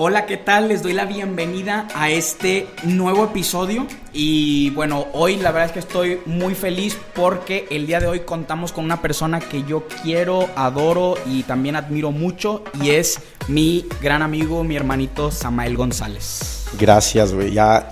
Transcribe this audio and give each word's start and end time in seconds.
Hola, 0.00 0.26
¿qué 0.26 0.36
tal? 0.36 0.68
Les 0.68 0.84
doy 0.84 0.92
la 0.92 1.06
bienvenida 1.06 1.88
a 1.92 2.08
este 2.08 2.68
nuevo 2.84 3.24
episodio 3.24 3.84
y 4.12 4.70
bueno, 4.70 5.08
hoy 5.12 5.34
la 5.34 5.50
verdad 5.50 5.66
es 5.66 5.72
que 5.72 5.80
estoy 5.80 6.20
muy 6.24 6.54
feliz 6.54 6.96
porque 7.16 7.66
el 7.68 7.88
día 7.88 7.98
de 7.98 8.06
hoy 8.06 8.20
contamos 8.20 8.70
con 8.70 8.84
una 8.84 9.02
persona 9.02 9.40
que 9.40 9.64
yo 9.64 9.88
quiero, 10.04 10.48
adoro 10.54 11.16
y 11.26 11.42
también 11.42 11.74
admiro 11.74 12.12
mucho 12.12 12.62
y 12.80 12.90
es 12.90 13.18
mi 13.48 13.86
gran 14.00 14.22
amigo, 14.22 14.62
mi 14.62 14.76
hermanito 14.76 15.32
Samael 15.32 15.76
González. 15.76 16.68
Gracias, 16.78 17.34
güey. 17.34 17.52
Ya, 17.52 17.88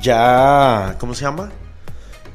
ya, 0.00 0.96
¿cómo 0.98 1.12
se 1.12 1.26
llama? 1.26 1.52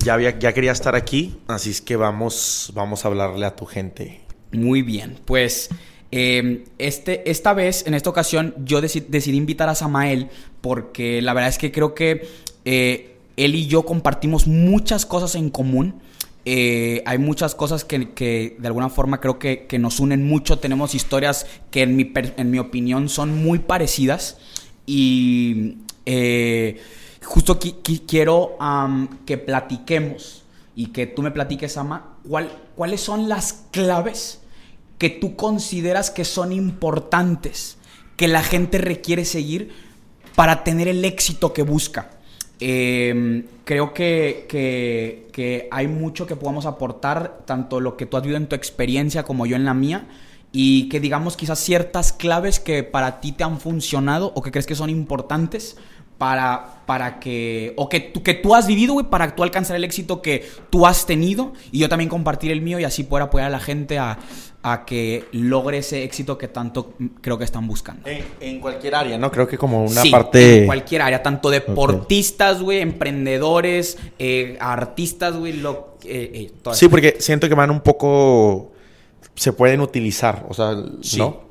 Ya, 0.04 0.14
había, 0.14 0.38
ya 0.38 0.54
quería 0.54 0.72
estar 0.72 0.94
aquí, 0.94 1.40
así 1.48 1.72
es 1.72 1.82
que 1.82 1.96
vamos, 1.96 2.72
vamos 2.76 3.04
a 3.06 3.08
hablarle 3.08 3.48
a 3.48 3.56
tu 3.56 3.66
gente. 3.66 4.22
Muy 4.52 4.84
bien, 4.84 5.20
pues... 5.26 5.72
Eh, 6.12 6.66
este, 6.78 7.30
esta 7.30 7.54
vez, 7.54 7.86
en 7.86 7.94
esta 7.94 8.10
ocasión, 8.10 8.56
yo 8.66 8.82
decidí 8.82 9.38
invitar 9.38 9.70
a 9.70 9.76
Samael 9.76 10.30
porque 10.62 11.22
la 11.22 11.34
verdad 11.34 11.50
es 11.50 11.58
que 11.58 11.72
creo 11.72 11.94
que 11.94 12.28
eh, 12.66 13.16
él 13.38 13.56
y 13.56 13.68
yo 13.68 13.86
compartimos 13.86 14.48
muchas 14.48 15.06
cosas 15.06 15.36
en 15.36 15.50
común. 15.50 16.02
Eh, 16.46 17.04
hay 17.06 17.20
muchas 17.20 17.54
cosas 17.54 17.86
que, 17.86 18.56
de 18.58 18.68
alguna 18.68 18.90
forma 18.90 19.20
creo 19.20 19.38
que, 19.38 19.68
nos 19.80 20.00
unen 20.00 20.26
mucho. 20.28 20.60
Tenemos 20.60 20.96
historias 20.96 21.46
que 21.70 21.84
en 21.84 21.96
mi, 21.96 22.12
en 22.16 22.52
mi 22.52 22.60
opinión 22.60 23.10
son 23.10 23.44
muy 23.44 23.60
parecidas. 23.60 24.38
Y 24.86 25.78
justo 27.24 27.60
quiero 28.08 28.58
que 29.28 29.38
platiquemos 29.38 30.44
y 30.76 30.88
que 30.88 31.06
tú 31.06 31.22
me 31.22 31.30
platiques, 31.30 31.78
Ama, 31.78 32.16
¿cuál, 32.28 32.50
cuáles 32.76 33.02
son 33.02 33.30
las 33.30 33.66
claves 33.72 34.39
que 35.00 35.10
tú 35.10 35.36
consideras 35.36 36.12
que 36.12 36.26
son 36.26 36.52
importantes, 36.52 37.78
que 38.18 38.28
la 38.28 38.44
gente 38.44 38.78
requiere 38.78 39.26
seguir 39.26 39.72
para 40.36 40.64
tener 40.64 40.88
el 40.88 41.04
éxito 41.04 41.54
que 41.54 41.64
busca. 41.64 42.12
Em, 42.60 43.46
creo 43.64 43.94
que, 43.94 44.46
que, 44.50 45.70
hay 45.72 45.88
mucho 45.88 46.28
que 46.28 46.36
podamos 46.36 46.66
aportar, 46.66 47.40
tanto 47.46 47.80
lo 47.80 47.96
que 47.96 48.06
tú 48.06 48.18
has 48.18 48.24
vivido 48.24 48.38
en 48.38 48.48
tu 48.48 48.56
experiencia 48.56 49.24
como 49.24 49.46
yo 49.46 49.56
en 49.56 49.64
la 49.64 49.74
mía, 49.74 50.08
y 50.52 50.90
que 50.90 51.00
digamos 51.00 51.38
quizás 51.38 51.60
ciertas 51.60 52.12
claves 52.12 52.60
que 52.60 52.84
para 52.84 53.22
ti 53.22 53.32
te 53.32 53.46
han 53.46 53.60
funcionado 53.60 54.34
o 54.36 54.42
que 54.42 54.52
crees 54.52 54.66
que 54.66 54.76
son 54.76 54.90
importantes 54.90 55.78
para, 56.20 56.84
para 56.86 57.20
que, 57.20 57.74
o 57.78 57.88
que, 57.88 58.02
tú, 58.02 58.22
que 58.22 58.34
tú 58.36 58.54
has 58.54 58.68
vivido, 58.68 58.94
güey, 58.94 59.08
para 59.10 59.36
tú 59.36 59.42
alcanzar 59.42 59.78
el 59.78 59.86
éxito 59.86 60.22
que 60.22 60.48
tú 60.70 60.86
has 60.86 61.06
tenido 61.06 61.54
y 61.72 61.80
yo 61.80 61.90
también 61.90 62.10
compartir 62.10 62.52
el 62.52 62.62
mío 62.62 62.78
y 62.78 62.84
así 62.84 63.04
poder 63.04 63.24
apoyar 63.24 63.48
a 63.48 63.50
la 63.50 63.60
gente 63.60 63.98
a, 63.98 64.20
que 64.86 65.24
logre 65.32 65.78
ese 65.78 66.04
éxito 66.04 66.38
que 66.38 66.50
tanto 66.50 66.94
creo 67.22 67.38
que 67.38 67.46
están 67.46 67.66
buscando. 67.66 68.08
En, 68.42 68.60
cualquier 68.60 68.96
área, 68.96 69.18
¿no? 69.18 69.32
Creo 69.32 69.48
que 69.48 69.58
como 69.58 69.86
una 69.86 70.04
parte... 70.12 70.60
en 70.60 70.66
cualquier 70.66 71.02
área, 71.02 71.24
tanto 71.24 71.50
deportistas, 71.50 72.62
güey, 72.62 72.82
emprendedores, 72.82 73.98
eh, 74.20 74.58
artistas, 74.60 75.38
güey, 75.38 75.54
lo... 75.54 75.98
Eh, 76.04 76.52
eh, 76.54 76.74
sí, 76.74 76.90
porque 76.90 77.16
siento 77.20 77.48
que 77.48 77.56
van 77.56 77.72
un 77.72 77.80
poco... 77.80 78.74
Se 79.36 79.54
pueden 79.54 79.80
utilizar, 79.80 80.46
o 80.50 80.54
sea, 80.54 80.76
¿no? 81.18 81.49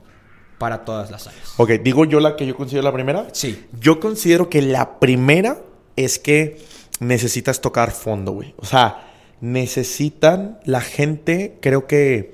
Para 0.58 0.84
todas 0.84 1.10
las 1.10 1.26
áreas. 1.26 1.54
Ok, 1.56 1.70
digo 1.82 2.04
yo 2.04 2.20
la 2.20 2.36
que 2.36 2.46
yo 2.46 2.56
considero 2.56 2.82
la 2.82 2.92
primera. 2.92 3.28
Sí. 3.32 3.66
Yo 3.80 4.00
considero 4.00 4.50
que 4.50 4.60
la 4.62 4.98
primera 4.98 5.58
es 5.96 6.18
que 6.18 6.58
necesitas 7.00 7.60
tocar 7.60 7.92
fondo, 7.92 8.32
güey. 8.32 8.54
O 8.58 8.66
sea, 8.66 9.12
necesitan 9.40 10.58
la 10.64 10.80
gente, 10.80 11.58
creo 11.60 11.86
que, 11.86 12.32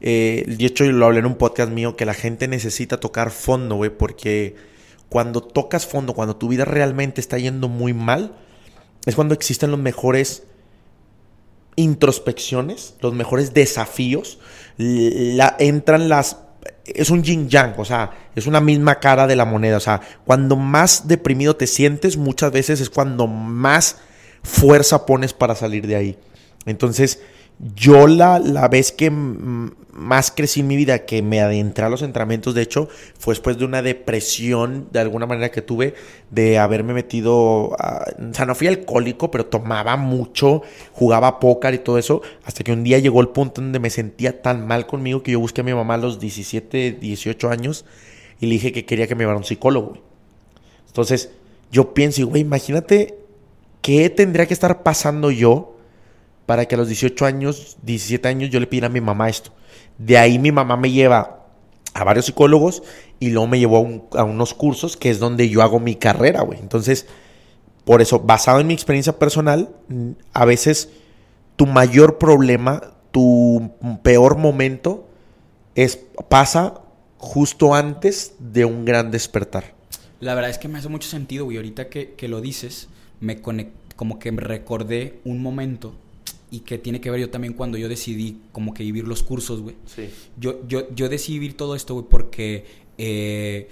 eh, 0.00 0.44
de 0.46 0.66
hecho 0.66 0.84
lo 0.84 1.06
hablé 1.06 1.20
en 1.20 1.26
un 1.26 1.36
podcast 1.36 1.70
mío, 1.70 1.96
que 1.96 2.04
la 2.04 2.14
gente 2.14 2.48
necesita 2.48 3.00
tocar 3.00 3.30
fondo, 3.30 3.76
güey, 3.76 3.90
porque 3.90 4.54
cuando 5.08 5.42
tocas 5.42 5.86
fondo, 5.86 6.14
cuando 6.14 6.36
tu 6.36 6.48
vida 6.48 6.64
realmente 6.64 7.20
está 7.20 7.38
yendo 7.38 7.68
muy 7.68 7.92
mal, 7.92 8.34
es 9.06 9.14
cuando 9.14 9.34
existen 9.34 9.70
los 9.70 9.80
mejores 9.80 10.44
introspecciones, 11.76 12.94
los 13.00 13.14
mejores 13.14 13.54
desafíos, 13.54 14.38
la, 14.76 15.56
entran 15.58 16.08
las 16.08 16.38
es 16.84 17.10
un 17.10 17.22
yin 17.22 17.48
yang, 17.48 17.74
o 17.76 17.84
sea, 17.84 18.10
es 18.34 18.46
una 18.46 18.60
misma 18.60 18.96
cara 19.00 19.26
de 19.26 19.36
la 19.36 19.44
moneda. 19.44 19.76
O 19.76 19.80
sea, 19.80 20.00
cuando 20.24 20.56
más 20.56 21.08
deprimido 21.08 21.56
te 21.56 21.66
sientes, 21.66 22.16
muchas 22.16 22.52
veces 22.52 22.80
es 22.80 22.90
cuando 22.90 23.26
más 23.26 23.96
fuerza 24.42 25.06
pones 25.06 25.32
para 25.32 25.54
salir 25.54 25.86
de 25.86 25.96
ahí. 25.96 26.18
Entonces, 26.66 27.20
yo 27.58 28.06
la, 28.06 28.38
la 28.38 28.68
vez 28.68 28.92
que 28.92 29.10
más 29.92 30.30
crecí 30.30 30.60
en 30.60 30.66
mi 30.66 30.76
vida, 30.76 31.04
que 31.04 31.22
me 31.22 31.40
adentré 31.40 31.84
a 31.84 31.88
los 31.88 32.02
entrenamientos, 32.02 32.54
de 32.54 32.62
hecho, 32.62 32.88
fue 33.18 33.34
después 33.34 33.58
de 33.58 33.64
una 33.64 33.82
depresión, 33.82 34.88
de 34.90 35.00
alguna 35.00 35.26
manera 35.26 35.50
que 35.50 35.62
tuve, 35.62 35.94
de 36.30 36.58
haberme 36.58 36.94
metido, 36.94 37.34
o 37.36 37.76
sea, 38.32 38.46
no 38.46 38.54
fui 38.54 38.68
alcohólico, 38.68 39.30
pero 39.30 39.46
tomaba 39.46 39.96
mucho, 39.96 40.62
jugaba 40.92 41.38
póker 41.38 41.74
y 41.74 41.78
todo 41.78 41.98
eso, 41.98 42.22
hasta 42.44 42.64
que 42.64 42.72
un 42.72 42.84
día 42.84 42.98
llegó 42.98 43.20
el 43.20 43.28
punto 43.28 43.60
donde 43.60 43.78
me 43.78 43.90
sentía 43.90 44.40
tan 44.40 44.66
mal 44.66 44.86
conmigo 44.86 45.22
que 45.22 45.32
yo 45.32 45.40
busqué 45.40 45.60
a 45.60 45.64
mi 45.64 45.74
mamá 45.74 45.94
a 45.94 45.98
los 45.98 46.18
17, 46.18 46.92
18 46.92 47.50
años 47.50 47.84
y 48.40 48.46
le 48.46 48.52
dije 48.52 48.72
que 48.72 48.86
quería 48.86 49.06
que 49.06 49.14
me 49.14 49.20
llevara 49.20 49.38
un 49.38 49.44
psicólogo. 49.44 49.98
Entonces, 50.86 51.30
yo 51.70 51.94
pienso, 51.94 52.26
güey, 52.26 52.42
imagínate 52.42 53.18
qué 53.82 54.08
tendría 54.10 54.46
que 54.46 54.54
estar 54.54 54.82
pasando 54.82 55.30
yo 55.30 55.76
para 56.46 56.66
que 56.66 56.74
a 56.74 56.78
los 56.78 56.88
18 56.88 57.24
años, 57.24 57.76
17 57.82 58.28
años 58.28 58.50
yo 58.50 58.60
le 58.60 58.66
pidiera 58.66 58.88
a 58.88 58.90
mi 58.90 59.00
mamá 59.00 59.28
esto. 59.28 59.52
De 59.98 60.18
ahí 60.18 60.38
mi 60.38 60.52
mamá 60.52 60.76
me 60.76 60.90
lleva 60.90 61.46
a 61.94 62.04
varios 62.04 62.26
psicólogos 62.26 62.82
y 63.20 63.30
luego 63.30 63.46
me 63.46 63.58
llevó 63.58 64.08
a, 64.12 64.24
unos 64.24 64.54
cursos 64.54 64.96
que 64.96 65.10
es 65.10 65.18
donde 65.18 65.48
yo 65.48 65.62
hago 65.62 65.78
mi 65.78 65.94
carrera, 65.94 66.42
güey. 66.42 66.58
Entonces, 66.58 67.06
por 67.84 68.02
eso, 68.02 68.20
basado 68.20 68.60
en 68.60 68.66
mi 68.66 68.74
experiencia 68.74 69.18
personal, 69.18 69.70
a 70.32 70.44
veces 70.44 70.90
tu 71.56 71.66
mayor 71.66 72.18
problema, 72.18 72.94
tu 73.10 73.72
peor 74.02 74.38
momento, 74.38 75.08
es, 75.74 76.00
pasa 76.28 76.80
justo 77.18 77.74
antes 77.74 78.34
de 78.38 78.64
un 78.64 78.84
gran 78.84 79.10
despertar. 79.10 79.74
La 80.20 80.34
verdad 80.34 80.50
es 80.50 80.58
que 80.58 80.68
me 80.68 80.78
hace 80.78 80.88
mucho 80.88 81.08
sentido, 81.08 81.44
güey. 81.44 81.56
Ahorita 81.56 81.88
que, 81.88 82.28
lo 82.28 82.40
dices, 82.40 82.88
me 83.20 83.40
como 83.40 84.18
que 84.18 84.30
recordé 84.30 85.20
un 85.24 85.42
momento 85.42 85.94
y 86.52 86.60
que 86.60 86.76
tiene 86.76 87.00
que 87.00 87.10
ver 87.10 87.18
yo 87.18 87.30
también 87.30 87.54
cuando 87.54 87.78
yo 87.78 87.88
decidí 87.88 88.42
como 88.52 88.74
que 88.74 88.84
vivir 88.84 89.08
los 89.08 89.22
cursos, 89.22 89.62
güey. 89.62 89.74
Sí. 89.86 90.10
Yo, 90.36 90.68
yo, 90.68 90.94
yo 90.94 91.08
decidí 91.08 91.38
vivir 91.38 91.56
todo 91.56 91.74
esto, 91.74 91.94
güey, 91.94 92.06
porque 92.10 92.66
eh, 92.98 93.70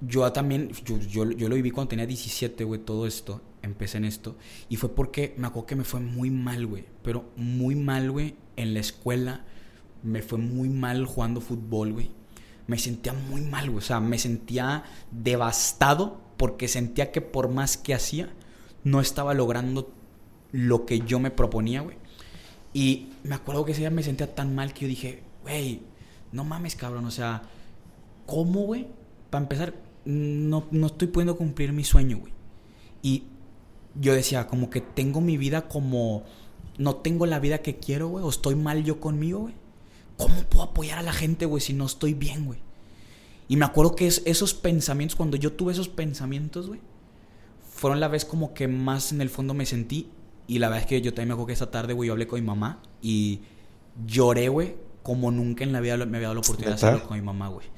yo 0.00 0.32
también, 0.32 0.70
yo, 0.82 0.98
yo, 0.98 1.48
lo 1.48 1.54
viví 1.54 1.70
cuando 1.72 1.90
tenía 1.90 2.06
17, 2.06 2.64
güey, 2.64 2.80
todo 2.80 3.06
esto. 3.06 3.42
Empecé 3.60 3.98
en 3.98 4.06
esto. 4.06 4.36
Y 4.70 4.76
fue 4.76 4.94
porque 4.94 5.34
me 5.36 5.46
acuerdo 5.46 5.66
que 5.66 5.76
me 5.76 5.84
fue 5.84 6.00
muy 6.00 6.30
mal, 6.30 6.66
güey. 6.66 6.86
Pero 7.02 7.30
muy 7.36 7.74
mal, 7.74 8.10
güey, 8.10 8.36
en 8.56 8.72
la 8.72 8.80
escuela. 8.80 9.44
Me 10.02 10.22
fue 10.22 10.38
muy 10.38 10.70
mal 10.70 11.04
jugando 11.04 11.42
fútbol, 11.42 11.92
güey. 11.92 12.10
Me 12.66 12.78
sentía 12.78 13.12
muy 13.12 13.42
mal, 13.42 13.66
güey. 13.66 13.76
O 13.76 13.86
sea, 13.86 14.00
me 14.00 14.18
sentía 14.18 14.84
devastado 15.10 16.22
porque 16.38 16.66
sentía 16.66 17.12
que 17.12 17.20
por 17.20 17.50
más 17.50 17.76
que 17.76 17.92
hacía, 17.92 18.32
no 18.84 19.02
estaba 19.02 19.34
logrando 19.34 19.92
lo 20.52 20.86
que 20.86 21.00
yo 21.00 21.18
me 21.18 21.30
proponía, 21.30 21.80
güey. 21.80 21.96
Y 22.72 23.08
me 23.24 23.34
acuerdo 23.34 23.64
que 23.64 23.72
ese 23.72 23.80
día 23.80 23.90
me 23.90 24.02
sentía 24.02 24.34
tan 24.34 24.54
mal 24.54 24.72
que 24.72 24.82
yo 24.82 24.88
dije, 24.88 25.22
güey, 25.42 25.82
no 26.32 26.44
mames, 26.44 26.76
cabrón, 26.76 27.04
o 27.04 27.10
sea, 27.10 27.42
¿cómo, 28.26 28.62
güey? 28.62 28.86
Para 29.30 29.42
empezar, 29.42 29.74
no, 30.04 30.66
no 30.70 30.86
estoy 30.86 31.08
pudiendo 31.08 31.36
cumplir 31.36 31.72
mi 31.72 31.84
sueño, 31.84 32.18
güey. 32.18 32.32
Y 33.02 33.24
yo 33.94 34.14
decía, 34.14 34.46
como 34.46 34.70
que 34.70 34.80
tengo 34.80 35.20
mi 35.20 35.36
vida 35.36 35.68
como, 35.68 36.24
no 36.78 36.96
tengo 36.96 37.26
la 37.26 37.40
vida 37.40 37.58
que 37.58 37.76
quiero, 37.76 38.08
güey, 38.08 38.24
o 38.24 38.30
estoy 38.30 38.54
mal 38.54 38.84
yo 38.84 39.00
conmigo, 39.00 39.40
güey. 39.40 39.54
¿Cómo 40.16 40.42
puedo 40.44 40.64
apoyar 40.64 40.98
a 40.98 41.02
la 41.02 41.12
gente, 41.12 41.46
güey, 41.46 41.62
si 41.62 41.72
no 41.72 41.86
estoy 41.86 42.14
bien, 42.14 42.44
güey? 42.44 42.60
Y 43.48 43.56
me 43.56 43.64
acuerdo 43.64 43.96
que 43.96 44.06
esos 44.06 44.54
pensamientos, 44.54 45.16
cuando 45.16 45.36
yo 45.36 45.54
tuve 45.54 45.72
esos 45.72 45.88
pensamientos, 45.88 46.68
güey, 46.68 46.80
fueron 47.68 47.98
la 47.98 48.08
vez 48.08 48.24
como 48.24 48.54
que 48.54 48.68
más 48.68 49.10
en 49.10 49.22
el 49.22 49.30
fondo 49.30 49.54
me 49.54 49.66
sentí 49.66 50.08
y 50.50 50.58
la 50.58 50.68
verdad 50.68 50.82
es 50.82 50.88
que 50.88 51.00
yo 51.00 51.14
también 51.14 51.28
me 51.28 51.34
acuerdo 51.34 51.46
que 51.46 51.52
esa 51.52 51.70
tarde, 51.70 51.92
güey, 51.92 52.08
yo 52.08 52.12
hablé 52.12 52.26
con 52.26 52.40
mi 52.40 52.44
mamá 52.44 52.82
y 53.00 53.38
lloré, 54.04 54.48
güey, 54.48 54.74
como 55.00 55.30
nunca 55.30 55.62
en 55.62 55.72
la 55.72 55.78
vida 55.78 55.96
me 55.98 56.16
había 56.16 56.26
dado 56.26 56.34
la 56.34 56.40
oportunidad 56.40 56.70
de 56.70 56.74
hacerlo 56.74 57.06
con 57.06 57.16
mi 57.16 57.24
mamá, 57.24 57.46
güey. 57.46 57.68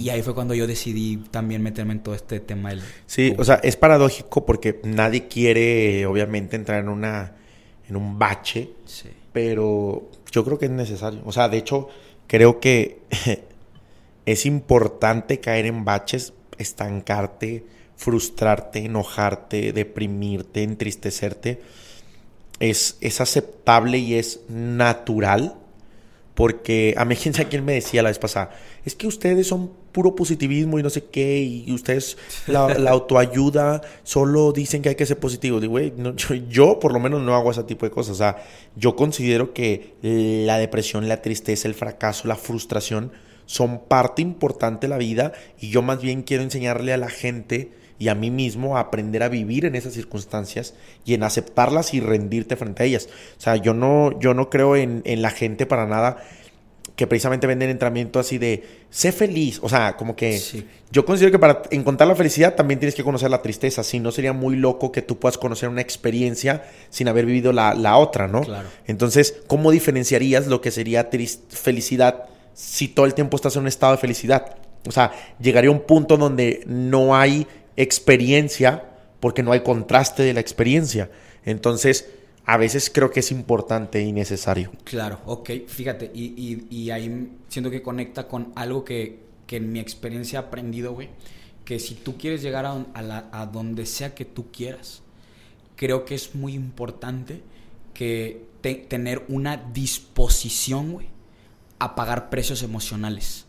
Y 0.00 0.08
ahí 0.08 0.20
fue 0.22 0.34
cuando 0.34 0.52
yo 0.52 0.66
decidí 0.66 1.18
también 1.30 1.62
meterme 1.62 1.92
en 1.92 2.02
todo 2.02 2.16
este 2.16 2.40
tema 2.40 2.70
del... 2.70 2.82
Sí, 3.06 3.36
o 3.38 3.44
sea, 3.44 3.60
es 3.62 3.76
paradójico 3.76 4.44
porque 4.44 4.80
nadie 4.82 5.28
quiere, 5.28 6.06
obviamente, 6.06 6.56
entrar 6.56 6.80
en 6.80 6.88
una... 6.88 7.36
en 7.88 7.94
un 7.94 8.18
bache. 8.18 8.70
Sí. 8.84 9.10
Pero 9.32 10.10
yo 10.32 10.44
creo 10.44 10.58
que 10.58 10.64
es 10.64 10.72
necesario. 10.72 11.20
O 11.24 11.30
sea, 11.30 11.48
de 11.48 11.58
hecho, 11.58 11.88
creo 12.26 12.58
que 12.58 12.98
es 14.26 14.44
importante 14.44 15.38
caer 15.38 15.66
en 15.66 15.84
baches, 15.84 16.32
estancarte, 16.58 17.64
frustrarte, 17.94 18.80
enojarte, 18.80 19.72
deprimirte, 19.72 20.64
entristecerte 20.64 21.60
es, 22.60 23.20
aceptable 23.20 23.98
y 23.98 24.14
es 24.14 24.40
natural 24.48 25.54
Porque 26.34 26.94
a 26.96 27.04
mí, 27.04 27.16
quién 27.22 27.34
sabe 27.34 27.48
quién 27.48 27.64
me 27.64 27.74
decía 27.74 28.02
la 28.02 28.10
vez 28.10 28.18
pasada, 28.18 28.50
es 28.84 28.94
que 28.94 29.06
ustedes 29.06 29.46
son 29.46 29.70
puro 29.92 30.14
positivismo 30.14 30.78
y 30.78 30.82
no 30.82 30.90
sé 30.90 31.04
qué, 31.04 31.40
y 31.40 31.72
ustedes 31.72 32.16
la, 32.46 32.66
autoayuda 32.90 33.80
solo 34.04 34.52
dicen 34.52 34.82
que 34.82 34.90
hay 34.90 34.94
que 34.94 35.06
ser 35.06 35.18
positivo. 35.18 35.60
Digo, 35.60 35.72
güey, 35.72 35.92
yo, 36.16 36.34
yo, 36.34 36.78
por 36.78 36.92
lo 36.92 37.00
menos 37.00 37.22
no 37.22 37.34
hago 37.34 37.50
ese 37.50 37.64
tipo 37.64 37.86
de 37.86 37.90
cosas. 37.90 38.12
O 38.12 38.18
sea, 38.18 38.36
yo 38.76 38.94
considero 38.94 39.52
que 39.52 39.94
la 40.02 40.58
depresión, 40.58 41.08
la 41.08 41.22
tristeza, 41.22 41.66
el 41.66 41.74
fracaso, 41.74 42.28
la 42.28 42.36
frustración 42.36 43.12
son 43.48 43.80
parte 43.88 44.20
importante 44.20 44.86
de 44.86 44.90
la 44.90 44.98
vida 44.98 45.32
y 45.58 45.70
yo 45.70 45.80
más 45.80 46.02
bien 46.02 46.22
quiero 46.22 46.42
enseñarle 46.42 46.92
a 46.92 46.98
la 46.98 47.08
gente 47.08 47.72
y 47.98 48.08
a 48.08 48.14
mí 48.14 48.30
mismo 48.30 48.76
a 48.76 48.80
aprender 48.80 49.22
a 49.22 49.28
vivir 49.28 49.64
en 49.64 49.74
esas 49.74 49.92
circunstancias 49.92 50.74
y 51.04 51.14
en 51.14 51.22
aceptarlas 51.24 51.94
y 51.94 52.00
rendirte 52.00 52.56
frente 52.56 52.82
a 52.82 52.86
ellas. 52.86 53.08
O 53.36 53.40
sea, 53.40 53.56
yo 53.56 53.74
no, 53.74 54.18
yo 54.20 54.34
no 54.34 54.50
creo 54.50 54.76
en, 54.76 55.02
la 55.04 55.30
gente 55.30 55.66
para 55.66 55.86
nada 55.86 56.18
que 56.94 57.06
precisamente 57.06 57.46
venden 57.46 57.70
entrenamiento 57.70 58.18
así 58.18 58.38
de 58.38 58.64
sé 58.90 59.12
feliz. 59.12 59.58
O 59.62 59.68
sea, 59.68 59.96
como 59.96 60.14
que 60.14 60.40
yo 60.90 61.04
considero 61.04 61.32
que 61.32 61.38
para 61.38 61.62
encontrar 61.70 62.08
la 62.08 62.14
felicidad 62.14 62.54
también 62.54 62.78
tienes 62.78 62.94
que 62.94 63.04
conocer 63.04 63.30
la 63.30 63.42
tristeza. 63.42 63.82
Si 63.82 63.98
no, 64.00 64.12
sería 64.12 64.32
muy 64.32 64.56
loco 64.56 64.92
que 64.92 65.02
tú 65.02 65.18
puedas 65.18 65.38
conocer 65.38 65.68
una 65.68 65.80
experiencia 65.80 66.64
sin 66.90 67.08
haber 67.08 67.26
vivido 67.26 67.52
la, 67.52 67.74
la 67.74 67.96
otra, 67.96 68.28
¿no? 68.28 68.42
Claro. 68.42 68.68
Entonces, 68.86 69.42
¿cómo 69.48 69.70
diferenciarías 69.70 70.46
lo 70.46 70.60
que 70.60 70.70
sería 70.70 71.08
felicidad 71.50 72.24
si 72.54 72.88
todo 72.88 73.06
el 73.06 73.14
tiempo 73.14 73.36
estás 73.36 73.56
en 73.56 73.62
un 73.62 73.68
estado 73.68 73.92
de 73.92 73.98
felicidad? 73.98 74.56
O 74.86 74.92
sea, 74.92 75.12
llegaría 75.40 75.70
a 75.70 75.72
un 75.72 75.80
punto 75.80 76.16
donde 76.16 76.62
no 76.66 77.14
hay 77.16 77.46
experiencia 77.78 78.84
porque 79.20 79.42
no 79.42 79.52
hay 79.52 79.60
contraste 79.60 80.22
de 80.22 80.34
la 80.34 80.40
experiencia. 80.40 81.10
Entonces, 81.44 82.10
a 82.44 82.56
veces 82.56 82.90
creo 82.92 83.10
que 83.10 83.20
es 83.20 83.30
importante 83.30 84.02
y 84.02 84.12
necesario. 84.12 84.72
Claro, 84.84 85.20
ok, 85.26 85.50
fíjate, 85.66 86.10
y, 86.14 86.90
ahí 86.90 87.30
siento 87.48 87.70
que 87.70 87.82
conecta 87.82 88.26
con 88.26 88.52
algo 88.54 88.84
que, 88.84 89.20
en 89.48 89.72
mi 89.72 89.80
experiencia 89.80 90.38
he 90.38 90.42
aprendido, 90.42 90.92
güey, 90.92 91.10
que 91.64 91.78
si 91.78 91.94
tú 91.94 92.16
quieres 92.16 92.42
llegar 92.42 92.66
a, 92.66 93.46
donde 93.52 93.86
sea 93.86 94.14
que 94.14 94.24
tú 94.24 94.50
quieras, 94.50 95.02
creo 95.76 96.04
que 96.04 96.14
es 96.14 96.34
muy 96.34 96.54
importante 96.54 97.42
que 97.92 98.46
tener 98.62 99.24
una 99.28 99.56
disposición, 99.56 100.92
güey, 100.92 101.08
a 101.78 101.94
pagar 101.94 102.30
precios 102.30 102.62
emocionales. 102.62 103.44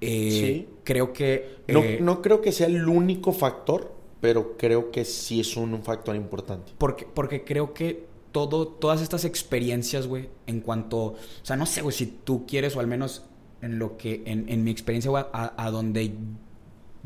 Eh, 0.00 0.68
creo 0.84 1.12
que... 1.12 1.58
Eh, 1.66 1.98
no, 2.00 2.22
creo 2.22 2.40
que 2.40 2.52
sea 2.52 2.66
el 2.66 2.88
único 2.88 3.32
factor, 3.32 3.92
pero 4.20 4.56
creo 4.56 4.90
que 4.90 5.04
sí 5.04 5.40
es 5.40 5.56
un, 5.56 5.82
factor 5.82 6.16
importante. 6.16 6.72
Porque, 6.78 7.06
porque 7.12 7.44
creo 7.44 7.74
que 7.74 8.06
todo, 8.32 8.68
todas 8.68 9.02
estas 9.02 9.24
experiencias, 9.24 10.06
güey, 10.06 10.28
en 10.46 10.60
cuanto... 10.60 10.98
O 10.98 11.16
sea, 11.42 11.56
no 11.56 11.66
sé, 11.66 11.82
güey, 11.82 11.94
si 11.94 12.06
tú 12.06 12.46
quieres 12.46 12.76
o 12.76 12.80
al 12.80 12.86
menos 12.86 13.24
en 13.62 13.78
lo 13.78 13.96
que... 13.96 14.22
En, 14.26 14.64
mi 14.64 14.70
experiencia, 14.70 15.10
güey, 15.10 15.24
a, 15.32 15.70
donde 15.70 16.12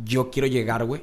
yo 0.04 0.30
quiero 0.30 0.46
llegar, 0.46 0.84
güey. 0.84 1.02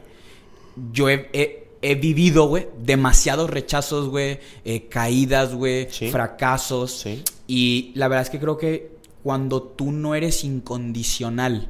Yo 0.94 1.10
he, 1.10 1.96
vivido, 1.96 2.48
güey, 2.48 2.68
demasiados 2.80 3.50
rechazos, 3.50 4.10
güey, 4.10 4.40
eh, 4.64 4.88
caídas, 4.88 5.56
güey, 5.56 5.88
fracasos. 6.12 7.06
Y 7.48 7.92
la 7.96 8.08
verdad 8.08 8.24
es 8.24 8.30
que 8.30 8.40
creo 8.40 8.58
que 8.58 9.00
cuando 9.24 9.62
tú 9.64 9.92
no 9.92 10.16
eres 10.16 10.44
incondicional 10.44 11.70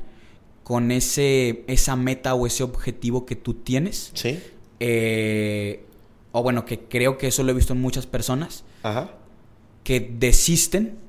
con 0.69 0.91
ese, 0.91 1.63
esa 1.65 1.95
meta 1.95 2.35
o 2.35 2.45
ese 2.45 2.61
objetivo 2.61 3.25
que 3.25 3.35
tú 3.35 3.55
tienes. 3.55 4.11
Sí. 4.13 4.39
Eh, 4.79 5.83
o 6.31 6.43
bueno, 6.43 6.63
que 6.63 6.81
creo 6.81 7.17
que 7.17 7.25
eso 7.25 7.41
lo 7.41 7.49
he 7.49 7.55
visto 7.55 7.73
en 7.73 7.81
muchas 7.81 8.05
personas. 8.05 8.65
Ajá. 8.83 9.09
Que 9.83 9.99
desisten 9.99 10.99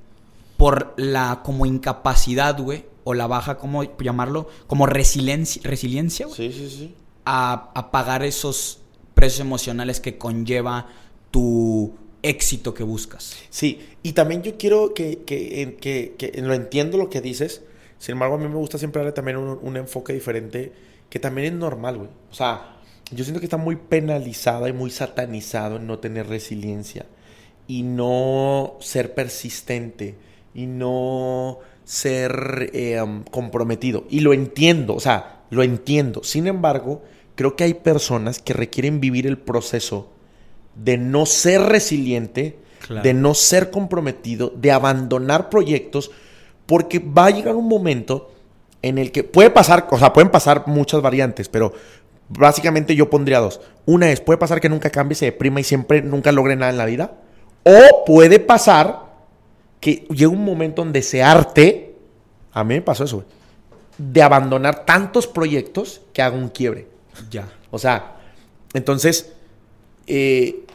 por 0.57 0.95
la 0.97 1.43
como 1.45 1.67
incapacidad, 1.67 2.59
güey, 2.59 2.87
o 3.05 3.13
la 3.13 3.27
baja, 3.27 3.59
¿cómo 3.59 3.83
llamarlo? 3.99 4.49
Como 4.67 4.87
resiliencia, 4.87 5.61
resiliencia, 5.63 6.25
güey. 6.25 6.39
Sí, 6.39 6.53
sí, 6.59 6.71
sí. 6.71 6.95
A, 7.27 7.71
a 7.75 7.91
pagar 7.91 8.23
esos 8.23 8.79
precios 9.13 9.41
emocionales 9.41 10.01
que 10.01 10.17
conlleva 10.17 10.89
tu 11.31 11.93
éxito 12.23 12.73
que 12.73 12.83
buscas. 12.83 13.37
Sí, 13.51 13.81
y 14.03 14.15
también 14.15 14.43
yo 14.43 14.57
quiero 14.57 14.95
que, 14.95 15.19
que, 15.27 15.77
que, 15.79 16.15
que 16.17 16.41
lo 16.41 16.55
entiendo 16.55 16.97
lo 16.97 17.11
que 17.11 17.21
dices, 17.21 17.61
sin 18.01 18.15
embargo, 18.15 18.37
a 18.37 18.39
mí 18.39 18.49
me 18.49 18.55
gusta 18.57 18.79
siempre 18.79 19.01
darle 19.01 19.13
también 19.13 19.37
un, 19.37 19.77
enfoque 19.77 20.15
diferente, 20.15 20.73
que 21.11 21.19
también 21.19 21.53
es 21.53 21.61
normal, 21.61 21.99
güey. 21.99 22.09
O 22.31 22.35
sea, 22.35 22.77
yo 23.11 23.25
siento 23.25 23.41
que 23.41 23.47
está 23.47 23.59
muy 23.59 23.77
penalizada 23.77 24.71
y 24.71 24.73
muy 24.73 24.91
satanizado 24.91 25.77
en 25.77 25.87
no 25.87 25.99
tener 25.99 26.27
resiliencia 26.27 27.05
y 27.69 27.83
no 27.83 28.79
ser 28.81 29.13
persistente 29.13 30.15
y 30.55 30.65
no 30.65 31.59
ser 31.85 32.71
em, 32.73 33.23
comprometido. 33.25 34.07
Y 34.09 34.21
lo 34.21 34.33
entiendo, 34.33 34.95
o 34.95 35.01
sea, 35.01 35.43
lo 35.51 35.63
entiendo. 35.63 36.25
Sin 36.25 36.47
embargo, 36.47 37.03
creo 37.35 37.55
que 37.55 37.65
hay 37.65 37.75
personas 37.75 38.41
que 38.41 38.55
requieren 38.55 39.01
vivir 39.01 39.27
el 39.27 39.37
proceso 39.37 40.11
de 40.75 40.97
no 40.97 41.27
ser 41.27 41.61
resiliente, 41.65 42.61
de 43.03 43.13
no 43.13 43.35
ser 43.35 43.71
comprometido, 43.71 44.55
de 44.57 44.73
abandonar 44.73 45.51
proyectos 45.51 46.11
porque 46.71 47.01
va 47.01 47.27
a 47.27 47.31
llegar 47.31 47.57
un 47.57 47.67
momento 47.67 48.31
en 48.81 48.99
el 48.99 49.11
que 49.11 49.25
puede 49.25 49.51
pasar, 49.51 49.89
o 49.91 49.99
sea, 49.99 50.13
pueden 50.13 50.31
pasar 50.31 50.69
muchas 50.69 51.03
variantes, 51.03 51.49
pero 51.49 51.73
básicamente 52.29 52.95
yo 52.95 53.11
pondría 53.11 53.41
dos. 53.41 53.61
Una 53.87 54.13
es, 54.13 54.21
puede 54.21 54.39
pasar 54.39 54.61
que 54.61 54.69
nunca 54.69 54.89
cambie, 54.89 55.17
se 55.17 55.25
deprima 55.25 55.59
y 55.59 55.65
siempre 55.65 56.01
nunca 56.01 56.31
logre 56.31 56.55
nada 56.55 56.71
en 56.71 56.79
la 56.79 56.87
vida. 56.87 57.15
O 57.65 58.05
puede 58.05 58.39
pasar 58.39 59.01
que 59.81 60.07
llegue 60.11 60.29
un 60.29 60.45
momento 60.45 60.85
donde 60.85 61.03
se 61.03 61.25
arte, 61.25 61.97
a 62.53 62.63
mí 62.63 62.75
me 62.75 62.83
pasó 62.83 63.03
eso, 63.03 63.25
de 63.99 64.23
abandonar 64.23 64.87
tantos 64.87 65.27
proyectos 65.27 66.03
que 66.13 66.23
haga 66.23 66.37
un 66.37 66.51
quiebre. 66.51 66.87
Ya. 67.33 67.49
O 67.73 67.81
sea, 67.81 68.15
entonces, 68.75 69.33
eh, 70.07 70.67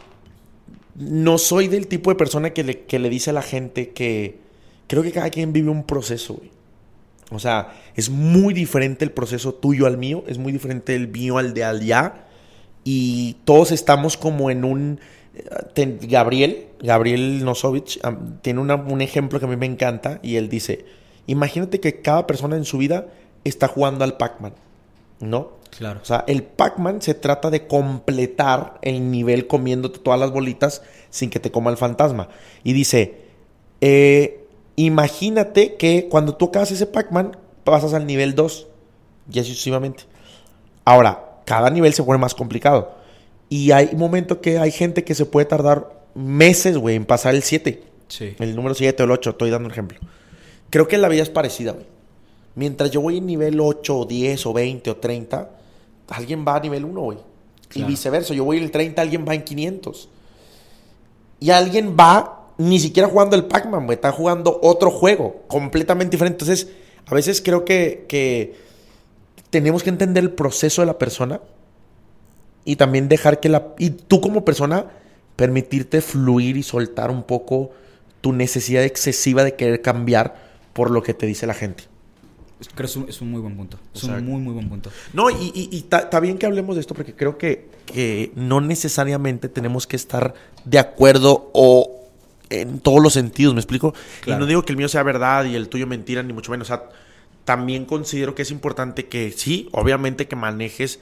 no 0.95 1.37
soy 1.37 1.69
del 1.69 1.87
tipo 1.87 2.09
de 2.09 2.17
persona 2.17 2.49
que 2.49 2.65
le, 2.65 2.81
que 2.81 2.99
le 2.99 3.09
dice 3.09 3.29
a 3.29 3.33
la 3.33 3.41
gente 3.41 3.91
que 3.91 4.43
creo 4.87 5.03
que 5.03 5.11
cada 5.11 5.29
quien 5.29 5.53
vive 5.53 5.69
un 5.69 5.83
proceso, 5.83 6.35
güey. 6.35 6.51
O 7.31 7.39
sea, 7.39 7.73
es 7.95 8.09
muy 8.09 8.53
diferente 8.53 9.03
el 9.03 9.11
proceso 9.11 9.53
tuyo 9.53 9.87
al 9.87 9.97
mío, 9.97 10.23
es 10.27 10.37
muy 10.37 10.51
diferente 10.51 10.95
el 10.95 11.07
mío 11.07 11.37
al 11.37 11.53
de 11.53 11.63
allá. 11.63 12.25
Y 12.83 13.37
todos 13.45 13.71
estamos 13.71 14.17
como 14.17 14.51
en 14.51 14.63
un... 14.63 14.99
Eh, 15.75 15.97
Gabriel, 16.03 16.67
Gabriel 16.79 17.43
Nosovich, 17.43 17.99
tiene 18.41 18.59
un 18.59 19.01
ejemplo 19.01 19.39
que 19.39 19.45
a 19.45 19.49
mí 19.49 19.57
me 19.57 19.65
encanta 19.65 20.19
y 20.21 20.35
él 20.35 20.49
dice, 20.49 20.85
imagínate 21.27 21.79
que 21.79 22.01
cada 22.01 22.27
persona 22.27 22.55
en 22.55 22.63
su 22.63 22.77
vida 22.77 23.07
está 23.43 23.67
jugando 23.67 24.03
al 24.03 24.17
Pac-Man, 24.17 24.53
¿no? 25.19 25.53
Claro. 25.77 25.99
O 26.01 26.05
sea, 26.05 26.23
el 26.27 26.43
Pac-Man 26.43 27.01
se 27.01 27.15
trata 27.15 27.49
de 27.49 27.67
completar 27.67 28.77
el 28.81 29.11
nivel 29.11 29.47
comiéndote 29.47 29.99
todas 29.99 30.19
las 30.19 30.31
bolitas 30.31 30.83
sin 31.09 31.29
que 31.29 31.39
te 31.39 31.51
coma 31.51 31.71
el 31.71 31.77
fantasma. 31.77 32.29
Y 32.63 32.71
dice, 32.71 33.25
eh, 33.81 34.44
Imagínate 34.75 35.75
que 35.75 36.07
cuando 36.09 36.35
tú 36.35 36.45
acabas 36.45 36.71
ese 36.71 36.85
Pac-Man, 36.85 37.37
pasas 37.63 37.93
al 37.93 38.05
nivel 38.05 38.35
2 38.35 38.67
y 39.31 39.39
así 39.39 39.49
sucesivamente. 39.51 40.03
Ahora, 40.83 41.39
cada 41.45 41.69
nivel 41.69 41.93
se 41.93 42.03
pone 42.03 42.19
más 42.19 42.35
complicado. 42.35 42.93
Y 43.49 43.71
hay 43.71 43.89
un 43.93 43.99
momento 43.99 44.41
que 44.41 44.59
hay 44.59 44.71
gente 44.71 45.03
que 45.03 45.15
se 45.15 45.25
puede 45.25 45.45
tardar 45.45 46.05
meses, 46.13 46.77
güey, 46.77 46.95
en 46.95 47.05
pasar 47.05 47.35
el 47.35 47.43
7. 47.43 47.83
Sí. 48.07 48.35
El 48.39 48.55
número 48.55 48.75
7 48.75 49.01
o 49.01 49.05
el 49.05 49.11
8, 49.11 49.29
estoy 49.31 49.49
dando 49.49 49.67
un 49.67 49.71
ejemplo. 49.71 49.99
Creo 50.69 50.87
que 50.87 50.97
la 50.97 51.07
vida 51.07 51.23
es 51.23 51.29
parecida, 51.29 51.71
güey. 51.71 51.85
Mientras 52.55 52.91
yo 52.91 53.01
voy 53.01 53.17
en 53.17 53.25
nivel 53.25 53.59
8 53.59 53.99
o 53.99 54.05
10 54.05 54.45
o 54.45 54.53
20 54.53 54.89
o 54.89 54.95
30, 54.97 55.49
alguien 56.09 56.45
va 56.47 56.55
a 56.55 56.59
nivel 56.59 56.85
1, 56.85 57.01
güey. 57.01 57.17
Y 57.73 57.83
viceversa, 57.83 58.33
yo 58.33 58.45
voy 58.45 58.57
en 58.57 58.63
el 58.63 58.71
30, 58.71 59.01
alguien 59.01 59.25
va 59.27 59.35
en 59.35 59.43
500. 59.43 60.09
Y 61.41 61.49
alguien 61.49 61.95
va 61.99 62.34
ni 62.57 62.79
siquiera 62.79 63.09
jugando 63.09 63.35
el 63.35 63.45
Pac-Man, 63.45 63.85
güey. 63.85 63.95
Están 63.95 64.13
jugando 64.13 64.59
otro 64.61 64.91
juego 64.91 65.43
completamente 65.47 66.11
diferente. 66.11 66.43
Entonces, 66.43 66.69
a 67.05 67.13
veces 67.13 67.41
creo 67.41 67.65
que, 67.65 68.05
que 68.07 68.55
tenemos 69.49 69.83
que 69.83 69.89
entender 69.89 70.23
el 70.23 70.31
proceso 70.31 70.81
de 70.81 70.85
la 70.85 70.97
persona 70.97 71.41
y 72.63 72.77
también 72.77 73.07
dejar 73.09 73.39
que 73.39 73.49
la... 73.49 73.73
Y 73.77 73.91
tú 73.91 74.21
como 74.21 74.45
persona, 74.45 74.85
permitirte 75.35 76.01
fluir 76.01 76.57
y 76.57 76.63
soltar 76.63 77.11
un 77.11 77.23
poco 77.23 77.71
tu 78.21 78.33
necesidad 78.33 78.83
excesiva 78.83 79.43
de 79.43 79.55
querer 79.55 79.81
cambiar 79.81 80.35
por 80.73 80.91
lo 80.91 81.03
que 81.03 81.13
te 81.13 81.25
dice 81.25 81.45
la 81.45 81.53
gente. 81.53 81.83
Creo 82.73 83.05
que 83.05 83.11
es 83.11 83.21
un, 83.21 83.31
muy 83.31 83.41
buen 83.41 83.55
punto. 83.57 83.77
Es 83.93 84.03
un 84.03 84.25
muy, 84.25 84.41
muy 84.41 84.53
buen 84.53 84.69
punto. 84.69 84.89
No, 85.13 85.29
y 85.29 85.85
está 85.85 86.19
bien 86.21 86.37
que 86.37 86.45
hablemos 86.45 86.75
de 86.75 86.81
esto 86.81 86.95
porque 86.95 87.13
creo 87.13 87.37
que, 87.37 87.69
que 87.85 88.31
no 88.35 88.61
necesariamente 88.61 89.49
tenemos 89.49 89.85
que 89.85 89.97
estar 89.97 90.33
de 90.63 90.79
acuerdo 90.79 91.51
o 91.53 92.04
en 92.49 92.79
todos 92.79 93.01
los 93.01 93.13
sentidos, 93.13 93.53
¿me 93.53 93.59
explico? 93.59 93.93
Y 94.25 94.31
no 94.31 94.45
digo 94.45 94.63
que 94.63 94.73
el 94.73 94.77
mío 94.77 94.87
sea 94.87 95.03
verdad 95.03 95.45
y 95.45 95.55
el 95.55 95.69
tuyo 95.69 95.87
mentira, 95.87 96.23
ni 96.23 96.33
mucho 96.33 96.51
menos. 96.51 96.69
O 96.69 96.73
sea, 96.75 96.89
también 97.43 97.85
considero 97.85 98.35
que 98.35 98.43
es 98.43 98.51
importante 98.51 99.07
que 99.07 99.31
sí, 99.31 99.69
obviamente 99.71 100.27
que 100.27 100.35
manejes 100.35 100.99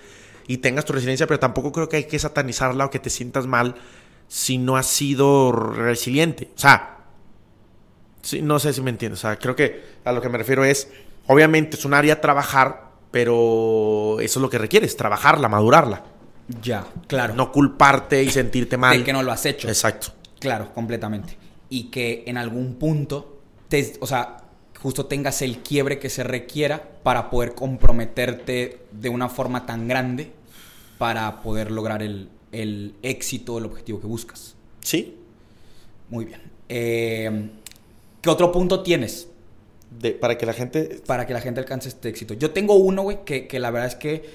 y 0.47 0.57
tengas 0.57 0.85
tu 0.85 0.93
resiliencia, 0.93 1.27
pero 1.27 1.39
tampoco 1.39 1.71
creo 1.71 1.89
que 1.89 1.97
hay 1.97 2.03
que 2.05 2.19
satanizarla 2.19 2.85
o 2.85 2.89
que 2.89 2.99
te 2.99 3.09
sientas 3.09 3.47
mal 3.47 3.75
si 4.27 4.57
no 4.57 4.77
has 4.77 4.87
sido 4.87 5.51
resiliente. 5.51 6.49
O 6.55 6.59
sea, 6.59 6.93
Sí, 8.23 8.41
no 8.41 8.57
sé 8.57 8.73
si 8.73 8.81
me 8.81 8.89
entiendes. 8.89 9.19
O 9.19 9.21
sea, 9.27 9.37
creo 9.37 9.55
que 9.55 9.83
a 10.05 10.11
lo 10.11 10.21
que 10.21 10.29
me 10.29 10.37
refiero 10.37 10.63
es, 10.63 10.89
obviamente 11.27 11.77
es 11.77 11.85
un 11.85 11.93
área 11.93 12.15
a 12.15 12.21
trabajar, 12.21 12.85
pero 13.11 14.17
eso 14.21 14.39
es 14.39 14.41
lo 14.41 14.49
que 14.49 14.57
requieres, 14.57 14.95
trabajarla, 14.97 15.49
madurarla. 15.49 16.03
Ya, 16.61 16.85
claro. 17.07 17.35
No 17.35 17.51
culparte 17.51 18.23
y 18.23 18.31
sentirte 18.31 18.77
mal. 18.77 18.97
De 18.97 19.03
que 19.03 19.13
no 19.13 19.21
lo 19.21 19.31
has 19.31 19.45
hecho. 19.45 19.67
Exacto. 19.67 20.13
Claro, 20.43 20.73
completamente. 20.73 21.37
Y 21.69 21.85
que 21.85 22.25
en 22.27 22.37
algún 22.37 22.75
punto, 22.75 23.39
te, 23.69 23.93
o 24.01 24.05
sea, 24.05 24.43
justo 24.77 25.05
tengas 25.05 25.41
el 25.41 25.59
quiebre 25.59 25.99
que 25.99 26.09
se 26.09 26.21
requiera 26.21 26.99
para 27.01 27.29
poder 27.29 27.55
comprometerte 27.55 28.85
de 28.91 29.07
una 29.07 29.29
forma 29.29 29.65
tan 29.65 29.87
grande 29.87 30.33
para 30.97 31.41
poder 31.41 31.71
lograr 31.71 32.03
el, 32.03 32.27
el 32.51 32.93
éxito, 33.03 33.57
el 33.57 33.63
objetivo 33.63 34.01
que 34.01 34.07
buscas. 34.07 34.55
Sí. 34.81 35.17
Muy 36.09 36.25
bien. 36.25 36.41
Eh, 36.67 37.49
¿Qué 38.19 38.29
otro 38.29 38.51
punto 38.51 38.83
tienes? 38.83 39.29
De, 39.97 40.11
para 40.11 40.37
que 40.37 40.45
la 40.45 40.51
gente... 40.51 41.01
Para 41.07 41.25
que 41.25 41.31
la 41.31 41.39
gente 41.39 41.61
alcance 41.61 41.87
este 41.87 42.09
éxito. 42.09 42.33
Yo 42.33 42.51
tengo 42.51 42.75
uno, 42.75 43.03
güey, 43.03 43.23
que, 43.23 43.47
que 43.47 43.59
la 43.59 43.71
verdad 43.71 43.87
es 43.87 43.95
que 43.95 44.25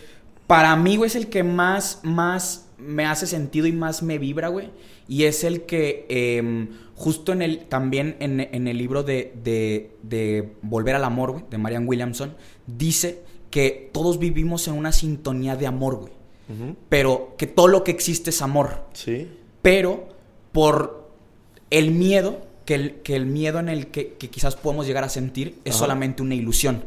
para 0.47 0.75
mí, 0.75 0.97
güey, 0.97 1.09
es 1.09 1.17
el 1.17 1.29
que 1.29 1.43
más, 1.43 2.00
más 2.03 2.69
me 2.79 3.05
hace 3.05 3.27
sentido 3.27 3.67
y 3.67 3.73
más 3.73 4.03
me 4.03 4.17
vibra, 4.17 4.49
güey. 4.49 4.71
Y 5.09 5.25
es 5.25 5.43
el 5.43 5.62
que 5.62 6.07
em, 6.09 6.69
justo 6.95 7.33
en 7.33 7.43
el, 7.43 7.61
también 7.61 8.17
en, 8.21 8.41
en 8.41 8.69
el 8.69 8.77
libro 8.77 9.03
de, 9.03 9.33
de, 9.43 9.93
de, 10.03 10.53
Volver 10.62 10.95
al 10.95 11.05
Amor, 11.05 11.33
güey, 11.33 11.45
de 11.50 11.57
Marian 11.57 11.88
Williamson, 11.88 12.35
dice 12.67 13.23
que 13.50 13.91
todos 13.93 14.19
vivimos 14.19 14.69
en 14.69 14.75
una 14.75 14.93
sintonía 14.93 15.57
de 15.57 15.67
amor, 15.67 15.97
güey. 15.97 16.12
Uh 16.49 16.53
-huh. 16.53 16.77
Pero 16.88 17.35
que 17.38 17.47
todo 17.47 17.69
lo 17.69 17.85
que 17.85 17.91
existe 17.91 18.31
es 18.31 18.43
amor. 18.43 18.85
Sí. 18.93 19.29
Pero 19.62 20.09
por 20.53 21.09
el 21.71 21.91
miedo, 21.91 22.47
que 22.65 22.75
el, 22.75 22.95
que 23.03 23.17
el 23.17 23.27
miedo 23.27 23.59
en 23.59 23.69
el 23.69 23.87
que, 23.88 24.15
que, 24.15 24.29
quizás 24.29 24.57
podemos 24.57 24.87
llegar 24.87 25.05
a 25.05 25.09
sentir 25.09 25.59
es 25.65 25.75
Ajá. 25.75 25.85
solamente 25.85 26.23
una 26.23 26.35
ilusión. 26.35 26.83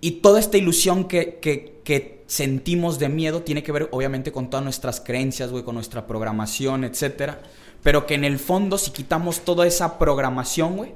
Y 0.00 0.12
toda 0.12 0.40
esta 0.40 0.58
ilusión 0.58 1.04
que, 1.04 1.38
que, 1.40 1.80
que, 1.84 2.16
sentimos 2.26 2.98
de 2.98 3.08
miedo 3.08 3.42
tiene 3.42 3.62
que 3.62 3.70
ver, 3.70 3.88
obviamente, 3.92 4.32
con 4.32 4.50
todas 4.50 4.64
nuestras 4.64 5.00
creencias, 5.00 5.50
güey, 5.50 5.62
con 5.62 5.76
nuestra 5.76 6.06
programación, 6.06 6.82
etcétera. 6.84 7.40
Pero 7.82 8.04
que 8.04 8.14
en 8.14 8.24
el 8.24 8.38
fondo, 8.38 8.78
si 8.78 8.90
quitamos 8.90 9.40
toda 9.40 9.66
esa 9.66 9.96
programación, 9.98 10.76
güey, 10.76 10.92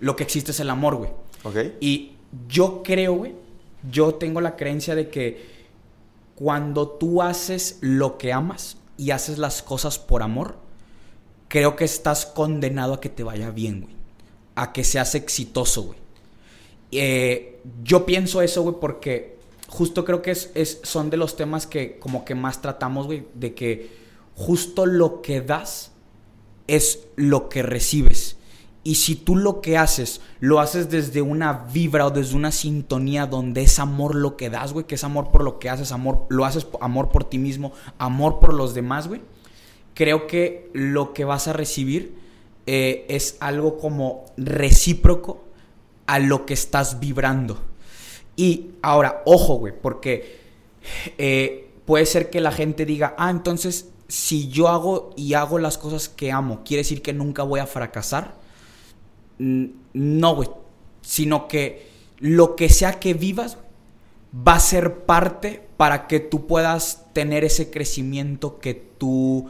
lo 0.00 0.16
que 0.16 0.24
existe 0.24 0.50
es 0.50 0.60
el 0.60 0.68
amor, 0.68 0.96
güey. 0.96 1.10
Ok. 1.44 1.56
Y 1.80 2.12
yo 2.46 2.82
creo, 2.82 3.14
güey, 3.14 3.34
yo 3.90 4.14
tengo 4.14 4.40
la 4.40 4.56
creencia 4.56 4.94
de 4.94 5.08
que 5.08 5.56
cuando 6.34 6.88
tú 6.88 7.22
haces 7.22 7.78
lo 7.80 8.18
que 8.18 8.32
amas 8.32 8.76
y 8.98 9.10
haces 9.10 9.38
las 9.38 9.62
cosas 9.62 9.98
por 9.98 10.22
amor, 10.22 10.58
creo 11.48 11.76
que 11.76 11.84
estás 11.84 12.26
condenado 12.26 12.94
a 12.94 13.00
que 13.00 13.08
te 13.08 13.22
vaya 13.22 13.50
bien, 13.50 13.82
güey. 13.82 13.94
A 14.54 14.72
que 14.72 14.84
seas 14.84 15.14
exitoso, 15.14 15.84
güey. 15.84 16.05
Eh, 16.92 17.60
yo 17.82 18.06
pienso 18.06 18.42
eso, 18.42 18.62
güey, 18.62 18.76
porque 18.80 19.36
justo 19.68 20.04
creo 20.04 20.22
que 20.22 20.30
es, 20.30 20.50
es, 20.54 20.80
son 20.82 21.10
de 21.10 21.16
los 21.16 21.36
temas 21.36 21.66
que 21.66 21.98
como 21.98 22.24
que 22.24 22.34
más 22.34 22.62
tratamos, 22.62 23.06
güey, 23.06 23.26
de 23.34 23.54
que 23.54 23.90
justo 24.34 24.86
lo 24.86 25.22
que 25.22 25.40
das 25.40 25.92
es 26.66 27.06
lo 27.16 27.48
que 27.48 27.62
recibes. 27.62 28.36
Y 28.86 28.96
si 28.96 29.16
tú 29.16 29.34
lo 29.34 29.60
que 29.60 29.76
haces, 29.76 30.20
lo 30.38 30.60
haces 30.60 30.90
desde 30.90 31.20
una 31.20 31.52
vibra 31.72 32.06
o 32.06 32.10
desde 32.10 32.36
una 32.36 32.52
sintonía 32.52 33.26
donde 33.26 33.62
es 33.62 33.80
amor 33.80 34.14
lo 34.14 34.36
que 34.36 34.48
das, 34.48 34.72
güey, 34.72 34.86
que 34.86 34.94
es 34.94 35.02
amor 35.02 35.32
por 35.32 35.42
lo 35.42 35.58
que 35.58 35.68
haces, 35.68 35.90
amor, 35.90 36.24
lo 36.28 36.44
haces 36.44 36.68
amor 36.80 37.08
por 37.08 37.24
ti 37.24 37.38
mismo, 37.38 37.72
amor 37.98 38.38
por 38.38 38.54
los 38.54 38.74
demás, 38.74 39.08
güey, 39.08 39.22
creo 39.94 40.28
que 40.28 40.70
lo 40.72 41.14
que 41.14 41.24
vas 41.24 41.48
a 41.48 41.52
recibir 41.52 42.16
eh, 42.66 43.06
es 43.08 43.36
algo 43.40 43.76
como 43.76 44.26
recíproco 44.36 45.45
a 46.06 46.18
lo 46.18 46.46
que 46.46 46.54
estás 46.54 47.00
vibrando. 47.00 47.58
Y 48.36 48.72
ahora, 48.82 49.22
ojo, 49.24 49.56
güey, 49.56 49.72
porque 49.80 50.40
eh, 51.18 51.70
puede 51.84 52.06
ser 52.06 52.30
que 52.30 52.40
la 52.40 52.52
gente 52.52 52.84
diga, 52.84 53.14
ah, 53.18 53.30
entonces 53.30 53.88
si 54.08 54.48
yo 54.48 54.68
hago 54.68 55.12
y 55.16 55.34
hago 55.34 55.58
las 55.58 55.78
cosas 55.78 56.08
que 56.08 56.30
amo, 56.30 56.62
¿quiere 56.64 56.82
decir 56.82 57.02
que 57.02 57.12
nunca 57.12 57.42
voy 57.42 57.60
a 57.60 57.66
fracasar? 57.66 58.34
No, 59.38 60.34
güey. 60.34 60.48
Sino 61.02 61.48
que 61.48 61.88
lo 62.18 62.56
que 62.56 62.68
sea 62.68 62.98
que 62.98 63.14
vivas 63.14 63.58
va 64.36 64.54
a 64.54 64.60
ser 64.60 65.04
parte 65.04 65.66
para 65.76 66.06
que 66.06 66.20
tú 66.20 66.46
puedas 66.46 67.06
tener 67.12 67.44
ese 67.44 67.70
crecimiento 67.70 68.58
que 68.58 68.74
tú 68.74 69.48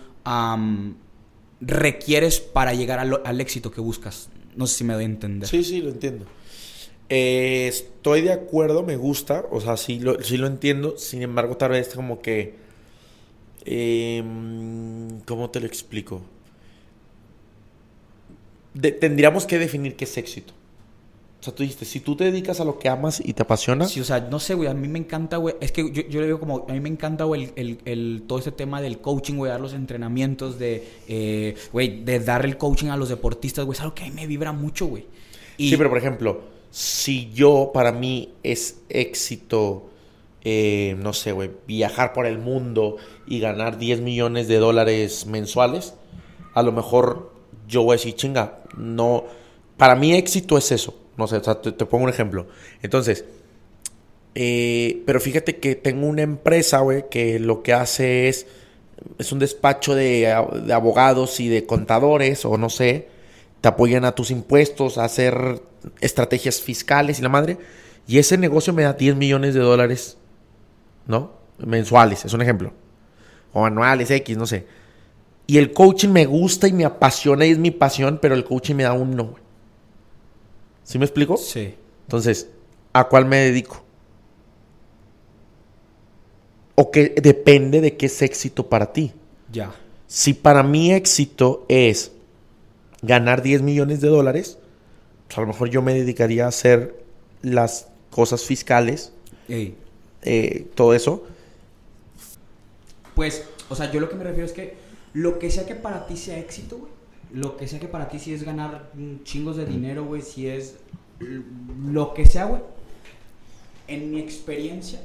requieres 1.60 2.40
para 2.40 2.74
llegar 2.74 2.98
al, 2.98 3.20
al, 3.24 3.40
éxito 3.40 3.70
que 3.70 3.80
buscas. 3.80 4.28
No 4.54 4.66
sé 4.66 4.78
si 4.78 4.84
me 4.84 4.94
doy 4.94 5.04
a 5.04 5.06
entender. 5.06 5.48
Sí, 5.48 5.62
sí, 5.62 5.80
lo 5.80 5.90
entiendo. 5.90 6.26
Eh, 7.08 7.68
estoy 7.68 8.22
de 8.22 8.32
acuerdo, 8.32 8.82
me 8.82 8.96
gusta, 8.96 9.46
o 9.50 9.60
sea, 9.60 9.76
sí 9.76 10.00
lo, 10.00 10.20
sí 10.22 10.36
lo 10.36 10.46
entiendo, 10.46 10.96
sin 10.96 11.22
embargo, 11.22 11.56
tal 11.56 11.70
vez 11.70 11.94
como 11.94 12.20
que... 12.20 12.54
Eh, 13.64 14.22
¿Cómo 15.24 15.50
te 15.50 15.60
lo 15.60 15.66
explico? 15.66 16.22
De, 18.74 18.92
tendríamos 18.92 19.46
que 19.46 19.58
definir 19.58 19.96
qué 19.96 20.04
es 20.04 20.16
éxito. 20.16 20.52
O 21.40 21.42
sea, 21.42 21.54
tú 21.54 21.62
dijiste, 21.62 21.84
si 21.84 22.00
tú 22.00 22.16
te 22.16 22.24
dedicas 22.24 22.60
a 22.60 22.64
lo 22.64 22.78
que 22.78 22.88
amas 22.88 23.20
y 23.24 23.32
te 23.32 23.42
apasiona. 23.42 23.86
Sí, 23.86 24.00
o 24.00 24.04
sea, 24.04 24.20
no 24.20 24.38
sé, 24.38 24.54
güey, 24.54 24.68
a 24.68 24.74
mí 24.74 24.88
me 24.88 24.98
encanta, 24.98 25.36
güey. 25.36 25.56
Es 25.60 25.70
que 25.70 25.82
yo, 25.92 26.02
yo 26.08 26.20
le 26.20 26.26
digo 26.26 26.40
como, 26.40 26.66
a 26.68 26.72
mí 26.72 26.80
me 26.80 26.88
encanta, 26.88 27.24
güey, 27.24 27.44
el, 27.44 27.52
el, 27.56 27.78
el, 27.84 28.22
todo 28.26 28.38
este 28.38 28.52
tema 28.52 28.80
del 28.80 28.98
coaching, 29.00 29.34
güey, 29.34 29.50
dar 29.50 29.60
los 29.60 29.72
entrenamientos, 29.72 30.58
de, 30.58 31.56
güey, 31.72 31.88
eh, 31.88 32.02
de 32.04 32.20
dar 32.20 32.44
el 32.44 32.56
coaching 32.56 32.88
a 32.88 32.96
los 32.96 33.08
deportistas, 33.08 33.64
güey. 33.64 33.76
Es 33.76 33.80
algo 33.80 33.94
que 33.94 34.04
a 34.04 34.06
mí 34.06 34.12
me 34.12 34.26
vibra 34.26 34.52
mucho, 34.52 34.86
güey. 34.86 35.06
Y... 35.56 35.70
Sí, 35.70 35.76
pero 35.76 35.88
por 35.88 35.98
ejemplo, 35.98 36.55
si 36.76 37.32
yo, 37.32 37.70
para 37.72 37.90
mí, 37.90 38.34
es 38.42 38.82
éxito, 38.90 39.88
eh, 40.44 40.94
no 40.98 41.14
sé, 41.14 41.32
güey, 41.32 41.50
viajar 41.66 42.12
por 42.12 42.26
el 42.26 42.36
mundo 42.36 42.98
y 43.26 43.40
ganar 43.40 43.78
10 43.78 44.02
millones 44.02 44.46
de 44.46 44.58
dólares 44.58 45.24
mensuales, 45.24 45.94
a 46.52 46.62
lo 46.62 46.72
mejor 46.72 47.32
yo 47.66 47.82
voy 47.82 47.94
a 47.94 47.96
decir, 47.96 48.14
chinga, 48.14 48.58
no, 48.76 49.24
para 49.78 49.94
mí 49.96 50.12
éxito 50.12 50.58
es 50.58 50.70
eso. 50.70 50.94
No 51.16 51.26
sé, 51.26 51.38
o 51.38 51.44
sea, 51.44 51.62
te, 51.62 51.72
te 51.72 51.86
pongo 51.86 52.04
un 52.04 52.10
ejemplo. 52.10 52.46
Entonces, 52.82 53.24
eh, 54.34 55.02
pero 55.06 55.18
fíjate 55.18 55.56
que 55.56 55.76
tengo 55.76 56.06
una 56.06 56.20
empresa, 56.20 56.80
güey, 56.80 57.08
que 57.08 57.38
lo 57.38 57.62
que 57.62 57.72
hace 57.72 58.28
es, 58.28 58.46
es 59.18 59.32
un 59.32 59.38
despacho 59.38 59.94
de, 59.94 60.30
de, 60.62 60.72
abogados 60.74 61.40
y 61.40 61.48
de 61.48 61.64
contadores, 61.64 62.44
o 62.44 62.58
no 62.58 62.68
sé, 62.68 63.08
te 63.62 63.68
apoyan 63.68 64.04
a 64.04 64.14
tus 64.14 64.30
impuestos, 64.30 64.98
a 64.98 65.04
hacer 65.04 65.62
estrategias 66.00 66.60
fiscales 66.60 67.18
y 67.18 67.22
la 67.22 67.28
madre. 67.28 67.58
Y 68.06 68.18
ese 68.18 68.38
negocio 68.38 68.72
me 68.72 68.82
da 68.82 68.92
10 68.92 69.16
millones 69.16 69.54
de 69.54 69.60
dólares, 69.60 70.16
¿no? 71.06 71.32
Mensuales, 71.58 72.24
es 72.24 72.32
un 72.32 72.42
ejemplo. 72.42 72.72
O 73.52 73.64
anuales, 73.64 74.10
X, 74.10 74.36
no 74.36 74.46
sé. 74.46 74.66
Y 75.46 75.58
el 75.58 75.72
coaching 75.72 76.10
me 76.10 76.26
gusta 76.26 76.68
y 76.68 76.72
me 76.72 76.84
apasiona 76.84 77.46
y 77.46 77.50
es 77.50 77.58
mi 77.58 77.70
pasión, 77.70 78.18
pero 78.20 78.34
el 78.34 78.44
coaching 78.44 78.74
me 78.74 78.82
da 78.82 78.92
un 78.92 79.16
no. 79.16 79.34
¿Sí 80.82 80.98
me 80.98 81.04
explico? 81.04 81.36
Sí. 81.36 81.74
Entonces, 82.02 82.48
¿a 82.92 83.04
cuál 83.08 83.26
me 83.26 83.38
dedico? 83.38 83.82
O 86.74 86.90
que 86.90 87.14
depende 87.20 87.80
de 87.80 87.96
qué 87.96 88.06
es 88.06 88.22
éxito 88.22 88.68
para 88.68 88.92
ti. 88.92 89.12
Ya. 89.50 89.72
Si 90.06 90.34
para 90.34 90.62
mí 90.62 90.92
éxito 90.92 91.64
es 91.68 92.12
ganar 93.02 93.42
10 93.42 93.62
millones 93.62 94.00
de 94.00 94.08
dólares, 94.08 94.58
pues 95.26 95.38
a 95.38 95.40
lo 95.40 95.46
mejor 95.48 95.70
yo 95.70 95.82
me 95.82 95.94
dedicaría 95.94 96.44
a 96.44 96.48
hacer 96.48 97.04
las 97.42 97.88
cosas 98.10 98.44
fiscales, 98.44 99.12
eh, 99.48 100.66
todo 100.74 100.94
eso. 100.94 101.24
Pues, 103.14 103.44
o 103.68 103.74
sea, 103.74 103.90
yo 103.90 104.00
lo 104.00 104.08
que 104.08 104.16
me 104.16 104.24
refiero 104.24 104.46
es 104.46 104.52
que 104.52 104.76
lo 105.12 105.38
que 105.38 105.50
sea 105.50 105.66
que 105.66 105.74
para 105.74 106.06
ti 106.06 106.16
sea 106.16 106.38
éxito, 106.38 106.78
güey, 106.78 106.92
lo 107.32 107.56
que 107.56 107.66
sea 107.66 107.80
que 107.80 107.88
para 107.88 108.08
ti 108.08 108.18
si 108.18 108.34
es 108.34 108.42
ganar 108.42 108.90
chingos 109.24 109.56
de 109.56 109.66
dinero, 109.66 110.04
güey, 110.04 110.22
si 110.22 110.48
es 110.48 110.76
lo 111.18 112.14
que 112.14 112.26
sea, 112.26 112.44
güey, 112.44 112.62
en 113.88 114.10
mi 114.10 114.20
experiencia, 114.20 115.00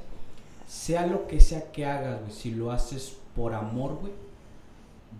sea 0.68 1.08
lo 1.08 1.28
que 1.28 1.40
sea 1.40 1.72
que 1.72 1.86
hagas, 1.86 2.20
güey, 2.22 2.32
si 2.32 2.52
lo 2.52 2.72
haces 2.72 3.16
por 3.36 3.54
amor, 3.54 3.98
güey, 4.02 4.14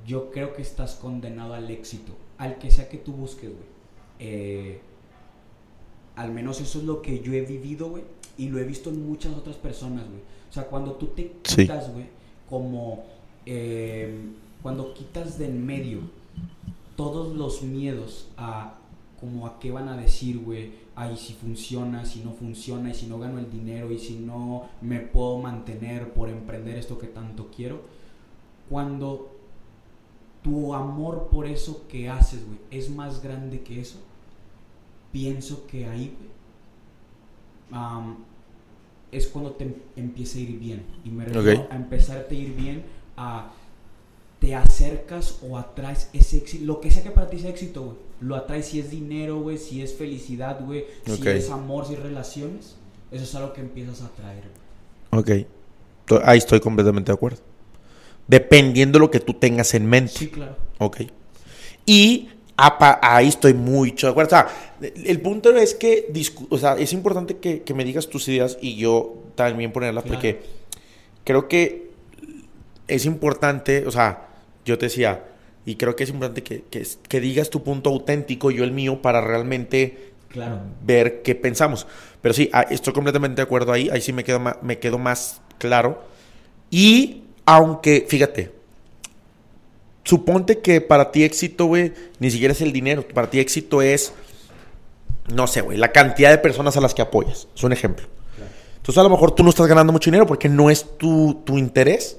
yo 0.06 0.32
creo 0.32 0.54
que 0.54 0.62
estás 0.62 0.96
condenado 0.96 1.54
al 1.54 1.70
éxito, 1.70 2.14
al 2.38 2.58
que 2.58 2.72
sea 2.72 2.90
que 2.90 2.98
tú 2.98 3.14
busques, 3.14 3.50
güey. 3.50 3.72
Eh, 4.20 4.82
al 6.16 6.32
menos 6.32 6.62
eso 6.62 6.80
es 6.80 6.86
lo 6.86 7.02
que 7.02 7.20
yo 7.22 7.34
he 7.34 7.42
vivido, 7.42 7.90
güey, 7.90 8.04
y 8.38 8.50
lo 8.50 8.60
he 8.60 8.64
visto 8.64 8.90
en 8.90 9.06
muchas 9.08 9.36
otras 9.36 9.56
personas, 9.56 10.06
güey. 10.08 10.22
O 10.50 10.54
sea, 10.54 10.68
cuando 10.68 10.94
tú 10.94 11.08
te 11.08 11.34
quitas, 11.42 11.92
güey, 11.94 12.06
como 12.50 13.04
eh, 13.46 14.14
cuando 14.62 14.94
quitas 14.94 15.38
de 15.38 15.46
en 15.46 15.66
medio 15.66 16.00
todos 16.96 17.36
los 17.36 17.64
miedos 17.64 18.28
a 18.38 18.78
como 19.20 19.46
a 19.46 19.60
qué 19.60 19.72
van 19.72 19.88
a 19.88 19.96
decir, 19.96 20.40
güey, 20.40 20.72
ay, 20.96 21.16
si 21.16 21.34
funciona, 21.34 22.06
si 22.06 22.22
no 22.22 22.32
funciona, 22.32 22.90
y 22.90 22.96
si 22.96 23.06
no 23.06 23.20
gano 23.20 23.38
el 23.38 23.52
dinero, 23.52 23.92
y 23.92 24.00
si 24.00 24.16
no 24.16 24.68
me 24.82 25.00
puedo 25.00 25.38
mantener 25.38 26.12
por 26.12 26.28
emprender 26.28 26.76
esto 26.78 26.98
que 26.98 27.06
tanto 27.06 27.50
quiero. 27.56 27.82
Cuando 28.68 29.32
tu 30.44 30.74
amor 30.74 31.30
por 31.32 31.46
eso 31.46 31.86
que 31.88 32.10
haces, 32.10 32.46
güey, 32.46 32.58
es 32.72 32.90
más 32.90 33.22
grande 33.22 33.62
que 33.62 33.80
eso, 33.80 34.00
pienso 35.12 35.66
que 35.68 35.86
ahí 35.86 36.16
es 39.12 39.28
cuando 39.28 39.52
te 39.52 39.76
empieza 39.96 40.38
a 40.38 40.42
ir 40.42 40.60
bien. 40.60 40.84
Y 41.06 41.10
me 41.10 41.26
refiero 41.26 41.68
a 41.70 41.76
empezar 41.76 42.28
a 42.30 42.34
ir 42.34 42.56
bien 42.56 42.84
a 43.18 43.52
te 44.40 44.56
acercas 44.56 45.38
o 45.48 45.58
atraes 45.58 46.10
ese 46.14 46.38
éxito, 46.38 46.66
lo 46.66 46.82
que 46.82 46.90
sea 46.90 47.04
que 47.04 47.12
para 47.12 47.30
ti 47.30 47.40
sea 47.40 47.52
éxito, 47.52 47.84
güey. 47.84 47.98
Lo 48.22 48.36
atraes 48.36 48.68
si 48.68 48.80
es 48.80 48.90
dinero, 48.90 49.40
güey, 49.40 49.58
si 49.58 49.82
es 49.82 49.94
felicidad, 49.94 50.60
güey, 50.66 50.86
si 51.06 51.28
es 51.28 51.50
amor, 51.52 51.86
si 51.86 51.94
es 51.94 52.00
relaciones. 52.00 52.76
Eso 53.12 53.24
es 53.24 53.36
algo 53.36 53.54
que 53.54 53.62
empiezas 53.62 54.02
a 54.02 54.06
atraer. 54.06 54.44
Ok. 55.12 55.48
Ahí 56.24 56.38
estoy 56.38 56.60
completamente 56.60 57.12
de 57.12 57.16
acuerdo. 57.16 57.40
Dependiendo 58.28 58.98
de 58.98 59.06
lo 59.06 59.12
que 59.12 59.20
tú 59.20 59.34
tengas 59.34 59.74
en 59.74 59.86
mente. 59.86 60.14
Sí, 60.14 60.28
claro. 60.30 60.56
Ok. 60.80 61.02
Y 61.86 62.30
ahí 63.02 63.28
estoy 63.28 63.54
muy 63.54 63.92
de 63.92 64.08
acuerdo. 64.08 64.28
O 64.28 64.30
sea, 64.30 64.48
el 64.82 65.22
punto 65.22 65.56
es 65.56 65.74
que 65.76 66.12
o 66.50 66.58
sea, 66.58 66.76
es 66.78 66.94
importante 66.94 67.38
que, 67.38 67.74
me 67.74 67.84
digas 67.84 68.08
tus 68.08 68.28
ideas 68.28 68.58
y 68.62 68.76
yo 68.76 69.24
también 69.36 69.72
ponerlas 69.72 70.04
porque 70.04 70.42
creo 71.24 71.48
que 71.48 71.92
es 72.88 73.06
importante, 73.06 73.86
o 73.88 73.92
sea, 73.92 74.28
yo 74.66 74.78
te 74.78 74.88
decía, 74.88 75.24
y 75.66 75.76
creo 75.76 75.96
que 75.96 76.04
es 76.04 76.10
importante 76.10 76.44
que, 76.44 76.64
que, 77.08 77.20
digas 77.20 77.50
tu 77.50 77.64
punto 77.64 77.90
auténtico, 77.90 78.52
yo 78.52 78.64
el 78.64 78.72
mío, 78.72 79.02
para 79.02 79.22
realmente 79.22 80.12
ver 80.84 81.22
qué 81.22 81.36
pensamos. 81.36 81.88
Pero 82.22 82.34
sí, 82.34 82.50
ah, 82.54 82.66
estoy 82.70 82.94
completamente 82.94 83.38
de 83.38 83.44
acuerdo 83.44 83.72
ahí, 83.72 83.90
ahí 83.92 84.02
sí 84.02 84.14
me 84.14 84.24
quedo 84.24 84.40
más, 84.40 84.58
me 84.62 84.80
quedo 84.80 84.98
más 84.98 85.42
claro. 85.58 86.04
Y 86.70 87.24
aunque, 87.46 88.06
fíjate, 88.08 88.52
suponte 90.12 90.60
que 90.60 90.82
para 90.82 91.12
ti 91.12 91.24
éxito, 91.24 91.66
güey, 91.66 91.94
ni 92.20 92.30
siquiera 92.30 92.52
es 92.52 92.62
el 92.62 92.72
dinero, 92.72 93.08
para 93.08 93.30
ti 93.30 93.40
éxito 93.40 93.82
es, 93.82 94.14
no 95.34 95.48
sé, 95.48 95.62
güey, 95.62 95.78
la 95.78 95.92
cantidad 95.92 96.30
de 96.30 96.38
personas 96.38 96.76
a 96.78 96.82
las 96.82 96.94
que 96.94 97.02
apoyas. 97.02 97.48
Es 97.56 97.64
un 97.64 97.74
ejemplo. 97.74 98.06
Entonces 98.78 98.98
a 98.98 99.04
lo 99.04 99.10
mejor 99.10 99.32
tú 99.32 99.44
no 99.44 99.50
estás 99.50 99.68
ganando 99.68 99.94
mucho 99.94 100.10
dinero 100.10 100.26
porque 100.26 100.50
no 100.50 100.70
es 100.70 100.98
tu, 100.98 101.42
tu 101.46 101.58
interés 101.58 102.18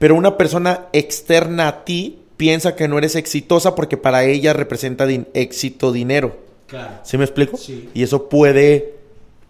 pero 0.00 0.14
una 0.14 0.38
persona 0.38 0.86
externa 0.94 1.68
a 1.68 1.84
ti 1.84 2.20
piensa 2.38 2.74
que 2.74 2.88
no 2.88 2.96
eres 2.96 3.16
exitosa 3.16 3.74
porque 3.74 3.98
para 3.98 4.24
ella 4.24 4.54
representa 4.54 5.06
éxito 5.34 5.92
dinero. 5.92 6.38
Claro. 6.68 7.00
¿Sí 7.04 7.18
me 7.18 7.24
explico? 7.24 7.58
Sí. 7.58 7.90
Y 7.92 8.02
eso 8.02 8.30
puede, 8.30 8.94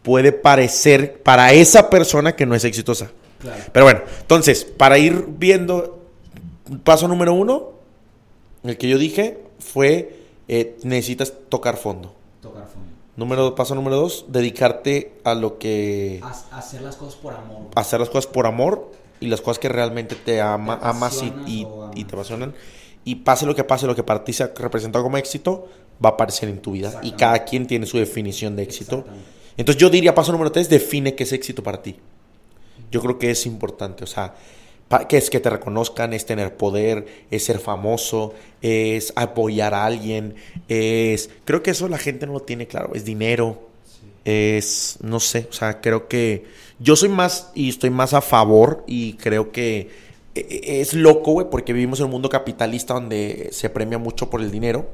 puede 0.03 0.33
parecer 0.33 1.23
para 1.23 1.53
esa 1.53 1.89
persona 1.89 2.35
que 2.35 2.47
no 2.47 2.57
es 2.57 2.65
exitosa. 2.65 3.13
Claro. 3.41 3.63
Pero 3.73 3.85
bueno, 3.85 4.01
entonces, 4.23 4.65
para 4.65 4.99
ir 4.99 5.25
viendo, 5.29 6.00
paso 6.79 7.09
número 7.09 7.35
uno, 7.35 7.71
el 8.63 8.77
que 8.77 8.89
yo 8.89 8.99
dije 8.99 9.39
fue, 9.59 10.19
eh, 10.49 10.77
necesitas 10.83 11.33
tocar 11.49 11.77
fondo. 11.77 12.15
Tocar 12.41 12.67
fondo. 12.67 12.91
Número, 13.17 13.55
paso 13.55 13.75
número 13.75 13.97
dos, 13.97 14.27
dedicarte 14.29 15.13
a 15.25 15.35
lo 15.35 15.59
que... 15.59 16.21
hacer 16.53 16.81
las 16.83 16.97
cosas 16.97 17.17
por 17.17 17.35
amor. 17.35 17.67
Hacer 17.75 18.01
las 18.01 18.09
cosas 18.09 18.27
por 18.27 18.47
amor 18.47 18.91
y 19.21 19.27
las 19.27 19.41
cosas 19.41 19.59
que 19.59 19.69
realmente 19.69 20.15
te 20.15 20.41
ama, 20.41 20.79
amas 20.83 21.23
y, 21.23 21.67
y, 21.95 22.05
te 22.05 22.15
apasionan. 22.15 22.55
Y 23.05 23.17
pase 23.17 23.45
lo 23.47 23.55
que 23.55 23.65
pase, 23.65 23.87
lo 23.87 23.95
que 23.95 24.03
para 24.03 24.25
ti 24.25 24.33
se 24.33 24.45
ha 24.45 24.53
representado 24.57 25.05
como 25.05 25.19
éxito, 25.19 25.69
va 26.03 26.11
a 26.11 26.13
aparecer 26.13 26.49
en 26.49 26.61
tu 26.61 26.73
vida. 26.73 27.01
Y 27.03 27.13
cada 27.13 27.45
quien 27.45 27.67
tiene 27.67 27.85
su 27.87 27.99
definición 27.99 28.57
de 28.57 28.63
éxito. 28.63 29.05
Entonces 29.57 29.81
yo 29.81 29.91
diría, 29.91 30.15
paso 30.15 30.33
número 30.33 30.51
tres, 30.51 30.69
define 30.69 31.15
qué 31.15 31.25
es 31.25 31.33
éxito 31.33 31.63
para 31.63 31.83
ti. 31.83 31.97
Yo 32.91 33.03
creo 33.03 33.19
que 33.19 33.31
es 33.31 33.45
importante, 33.47 34.05
o 34.05 34.07
sea, 34.07 34.35
que 35.09 35.17
es 35.17 35.31
que 35.31 35.39
te 35.39 35.51
reconozcan, 35.51 36.13
es 36.13 36.27
tener 36.27 36.57
poder, 36.57 37.07
es 37.31 37.45
ser 37.45 37.61
famoso, 37.61 38.35
es 38.61 39.13
apoyar 39.15 39.73
a 39.73 39.85
alguien, 39.85 40.35
es... 40.69 41.31
Creo 41.45 41.63
que 41.63 41.71
eso 41.71 41.89
la 41.89 41.99
gente 41.99 42.27
no 42.27 42.33
lo 42.33 42.41
tiene 42.41 42.67
claro, 42.67 42.91
es 42.95 43.05
dinero, 43.05 43.69
es, 44.25 44.99
no 45.01 45.21
sé, 45.21 45.47
o 45.49 45.53
sea, 45.53 45.81
creo 45.81 46.09
que 46.09 46.45
yo 46.81 46.97
soy 46.97 47.09
más 47.09 47.51
y 47.55 47.69
estoy 47.69 47.91
más 47.91 48.15
a 48.15 48.21
favor 48.21 48.83
y 48.87 49.15
creo 49.15 49.53
que 49.53 49.91
e, 50.35 50.41
e, 50.41 50.81
es 50.81 50.93
loco, 50.93 51.33
güey, 51.33 51.47
porque 51.51 51.73
vivimos 51.73 52.01
en 52.01 52.07
un 52.07 52.13
mundo 52.13 52.29
capitalista 52.29 52.95
donde 52.95 53.51
se 53.53 53.71
premia 53.71 53.99
mucho 53.99 54.29
por 54.29 54.41
el 54.41 54.51
dinero, 54.51 54.89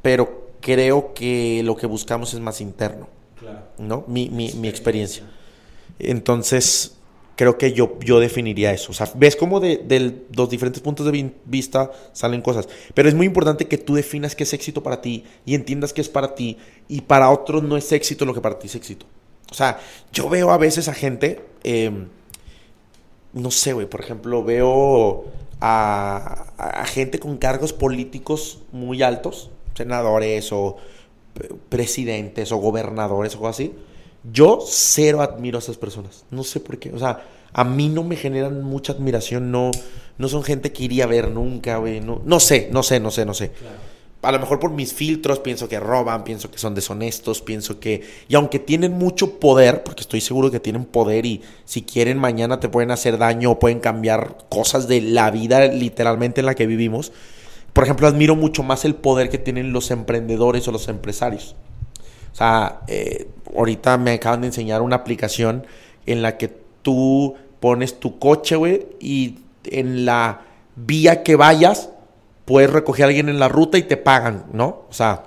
pero 0.00 0.50
creo 0.62 1.12
que 1.12 1.62
lo 1.62 1.76
que 1.76 1.86
buscamos 1.86 2.32
es 2.32 2.40
más 2.40 2.62
interno, 2.62 3.08
claro. 3.38 3.64
¿no? 3.76 4.04
Mi, 4.06 4.30
mi, 4.30 4.52
mi 4.54 4.68
experiencia. 4.68 5.24
Entonces, 5.98 6.96
creo 7.42 7.58
que 7.58 7.72
yo, 7.72 7.98
yo 7.98 8.20
definiría 8.20 8.72
eso. 8.72 8.92
O 8.92 8.94
sea, 8.94 9.10
ves 9.16 9.34
cómo 9.34 9.58
de, 9.58 10.22
los 10.32 10.48
diferentes 10.48 10.80
puntos 10.80 11.10
de 11.10 11.32
vista 11.44 11.90
salen 12.12 12.40
cosas. 12.40 12.68
Pero 12.94 13.08
es 13.08 13.16
muy 13.16 13.26
importante 13.26 13.66
que 13.66 13.78
tú 13.78 13.96
definas 13.96 14.36
qué 14.36 14.44
es 14.44 14.52
éxito 14.52 14.84
para 14.84 15.00
ti 15.00 15.24
y 15.44 15.56
entiendas 15.56 15.92
qué 15.92 16.02
es 16.02 16.08
para 16.08 16.36
ti. 16.36 16.58
Y 16.86 17.00
para 17.00 17.30
otros 17.30 17.64
no 17.64 17.76
es 17.76 17.90
éxito 17.90 18.24
lo 18.26 18.32
que 18.32 18.40
para 18.40 18.60
ti 18.60 18.68
es 18.68 18.76
éxito. 18.76 19.06
O 19.50 19.54
sea, 19.54 19.80
yo 20.12 20.28
veo 20.28 20.52
a 20.52 20.56
veces 20.56 20.86
a 20.86 20.94
gente, 20.94 21.44
em, 21.64 22.06
no 23.32 23.50
sé, 23.50 23.72
güey, 23.72 23.88
por 23.88 24.00
ejemplo, 24.00 24.44
veo 24.44 25.24
a, 25.60 26.46
a 26.58 26.86
gente 26.86 27.18
con 27.18 27.38
cargos 27.38 27.72
políticos 27.72 28.60
muy 28.70 29.02
altos, 29.02 29.50
senadores 29.74 30.52
o 30.52 30.76
presidentes 31.68 32.52
o 32.52 32.58
gobernadores 32.58 33.34
o 33.34 33.38
algo 33.38 33.48
así 33.48 33.74
yo 34.30 34.60
cero 34.66 35.22
admiro 35.22 35.58
a 35.58 35.60
esas 35.60 35.76
personas. 35.76 36.24
No 36.30 36.44
sé 36.44 36.60
por 36.60 36.78
qué. 36.78 36.92
O 36.92 36.98
sea, 36.98 37.24
a 37.52 37.64
mí 37.64 37.88
no 37.88 38.04
me 38.04 38.16
generan 38.16 38.62
mucha 38.62 38.92
admiración. 38.92 39.50
No, 39.50 39.70
no 40.18 40.28
son 40.28 40.42
gente 40.42 40.72
que 40.72 40.84
iría 40.84 41.04
a 41.04 41.08
ver 41.08 41.30
nunca, 41.30 41.78
güey. 41.78 42.00
No, 42.00 42.22
no 42.24 42.40
sé, 42.40 42.68
no 42.72 42.82
sé, 42.82 43.00
no 43.00 43.10
sé, 43.10 43.24
no 43.24 43.34
sé. 43.34 43.52
A 44.22 44.30
lo 44.30 44.38
mejor 44.38 44.60
por 44.60 44.70
mis 44.70 44.92
filtros 44.92 45.40
pienso 45.40 45.68
que 45.68 45.80
roban, 45.80 46.22
pienso 46.22 46.48
que 46.48 46.58
son 46.58 46.76
deshonestos, 46.76 47.42
pienso 47.42 47.80
que... 47.80 48.02
Y 48.28 48.36
aunque 48.36 48.60
tienen 48.60 48.92
mucho 48.92 49.40
poder, 49.40 49.82
porque 49.82 50.02
estoy 50.02 50.20
seguro 50.20 50.52
que 50.52 50.60
tienen 50.60 50.84
poder 50.84 51.26
y 51.26 51.42
si 51.64 51.82
quieren 51.82 52.18
mañana 52.18 52.60
te 52.60 52.68
pueden 52.68 52.92
hacer 52.92 53.18
daño 53.18 53.50
o 53.50 53.58
pueden 53.58 53.80
cambiar 53.80 54.46
cosas 54.48 54.86
de 54.86 55.00
la 55.00 55.32
vida 55.32 55.66
literalmente 55.66 56.40
en 56.40 56.46
la 56.46 56.54
que 56.54 56.68
vivimos. 56.68 57.10
Por 57.72 57.82
ejemplo, 57.82 58.06
admiro 58.06 58.36
mucho 58.36 58.62
más 58.62 58.84
el 58.84 58.94
poder 58.94 59.28
que 59.28 59.38
tienen 59.38 59.72
los 59.72 59.90
emprendedores 59.90 60.68
o 60.68 60.72
los 60.72 60.86
empresarios. 60.86 61.56
O 62.32 62.34
sea, 62.34 62.80
eh, 62.88 63.28
ahorita 63.54 63.98
me 63.98 64.12
acaban 64.12 64.40
de 64.40 64.48
enseñar 64.48 64.82
una 64.82 64.96
aplicación 64.96 65.66
en 66.06 66.22
la 66.22 66.38
que 66.38 66.48
tú 66.82 67.34
pones 67.60 68.00
tu 68.00 68.18
coche, 68.18 68.56
güey, 68.56 68.86
y 69.00 69.38
en 69.64 70.04
la 70.04 70.42
vía 70.74 71.22
que 71.22 71.36
vayas, 71.36 71.90
puedes 72.44 72.70
recoger 72.70 73.04
a 73.04 73.08
alguien 73.08 73.28
en 73.28 73.38
la 73.38 73.48
ruta 73.48 73.78
y 73.78 73.82
te 73.82 73.96
pagan, 73.96 74.46
¿no? 74.52 74.86
O 74.88 74.92
sea, 74.92 75.24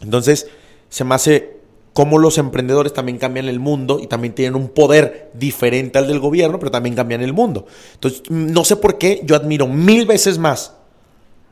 entonces 0.00 0.48
se 0.88 1.04
me 1.04 1.14
hace 1.14 1.62
como 1.92 2.18
los 2.18 2.38
emprendedores 2.38 2.94
también 2.94 3.18
cambian 3.18 3.48
el 3.48 3.60
mundo 3.60 4.00
y 4.00 4.06
también 4.06 4.34
tienen 4.34 4.54
un 4.54 4.68
poder 4.68 5.30
diferente 5.34 5.98
al 5.98 6.08
del 6.08 6.20
gobierno, 6.20 6.58
pero 6.58 6.70
también 6.70 6.94
cambian 6.94 7.20
el 7.20 7.32
mundo. 7.32 7.66
Entonces, 7.94 8.22
no 8.30 8.64
sé 8.64 8.76
por 8.76 8.98
qué 8.98 9.20
yo 9.24 9.36
admiro 9.36 9.66
mil 9.66 10.06
veces 10.06 10.38
más 10.38 10.74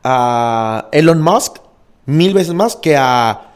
a 0.03 0.89
Elon 0.93 1.21
Musk, 1.21 1.59
mil 2.07 2.33
veces 2.33 2.55
más 2.55 2.77
que 2.77 2.97
a 2.97 3.50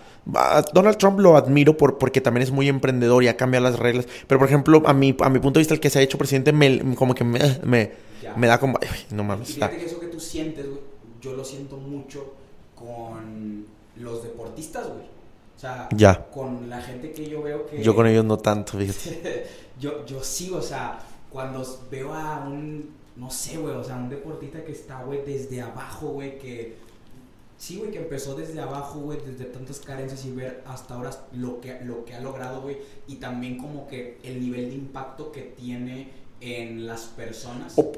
Donald 0.72 0.96
Trump 0.96 1.18
lo 1.18 1.36
admiro 1.36 1.76
por, 1.76 1.98
porque 1.98 2.20
también 2.20 2.42
es 2.42 2.50
muy 2.50 2.68
emprendedor 2.68 3.22
y 3.24 3.28
ha 3.28 3.36
cambiado 3.36 3.64
las 3.64 3.78
reglas. 3.78 4.06
Pero, 4.26 4.38
por 4.38 4.48
ejemplo, 4.48 4.82
a 4.86 4.94
mi, 4.94 5.14
a 5.20 5.28
mi 5.28 5.38
punto 5.38 5.58
de 5.58 5.62
vista, 5.62 5.74
el 5.74 5.80
que 5.80 5.90
se 5.90 5.98
ha 5.98 6.02
hecho 6.02 6.18
presidente 6.18 6.52
me, 6.52 6.94
como 6.94 7.14
que 7.14 7.24
me, 7.24 7.40
me, 7.64 8.46
da 8.46 8.58
como... 8.58 8.78
no 9.10 9.24
mames. 9.24 9.54
fíjate 9.54 9.76
que 9.76 9.84
eso 9.86 10.00
que 10.00 10.06
tú 10.06 10.18
sientes, 10.18 10.66
yo 11.20 11.34
lo 11.34 11.44
siento 11.44 11.76
mucho 11.76 12.34
con 12.74 13.66
los 13.96 14.22
deportistas, 14.22 14.88
güey. 14.88 15.14
O 15.56 15.60
sea, 15.60 15.88
ya. 15.92 16.26
con 16.30 16.68
la 16.68 16.80
gente 16.80 17.12
que 17.12 17.28
yo 17.28 17.42
veo 17.42 17.66
que... 17.66 17.82
Yo 17.82 17.94
con 17.94 18.06
ellos 18.06 18.24
no 18.24 18.38
tanto, 18.38 18.72
fíjate. 18.78 19.46
yo, 19.78 20.04
yo 20.06 20.22
sigo, 20.22 20.56
o 20.56 20.62
sea, 20.62 20.98
cuando 21.30 21.64
veo 21.90 22.12
a 22.12 22.44
un, 22.46 22.90
no 23.16 23.30
sé, 23.30 23.58
güey, 23.58 23.74
o 23.74 23.84
sea, 23.84 23.96
un 23.96 24.08
deportista 24.08 24.64
que 24.64 24.72
está, 24.72 25.02
güey, 25.04 25.24
desde 25.24 25.60
abajo, 25.60 26.08
güey, 26.08 26.38
que 26.38 26.76
Sí, 27.64 27.78
güey, 27.78 27.92
que 27.92 27.96
empezó 27.96 28.34
desde 28.34 28.60
abajo, 28.60 29.00
güey, 29.00 29.18
desde 29.24 29.46
tantas 29.46 29.80
carencias 29.80 30.22
y 30.26 30.32
ver 30.32 30.62
hasta 30.66 30.96
ahora 30.96 31.08
lo 31.32 31.62
que, 31.62 31.80
lo 31.82 32.04
que 32.04 32.12
ha 32.12 32.20
logrado, 32.20 32.60
güey, 32.60 32.76
y 33.08 33.14
también 33.14 33.56
como 33.56 33.88
que 33.88 34.18
el 34.22 34.38
nivel 34.38 34.68
de 34.68 34.74
impacto 34.74 35.32
que 35.32 35.40
tiene 35.40 36.10
en 36.42 36.86
las 36.86 37.04
personas. 37.04 37.72
O, 37.78 37.90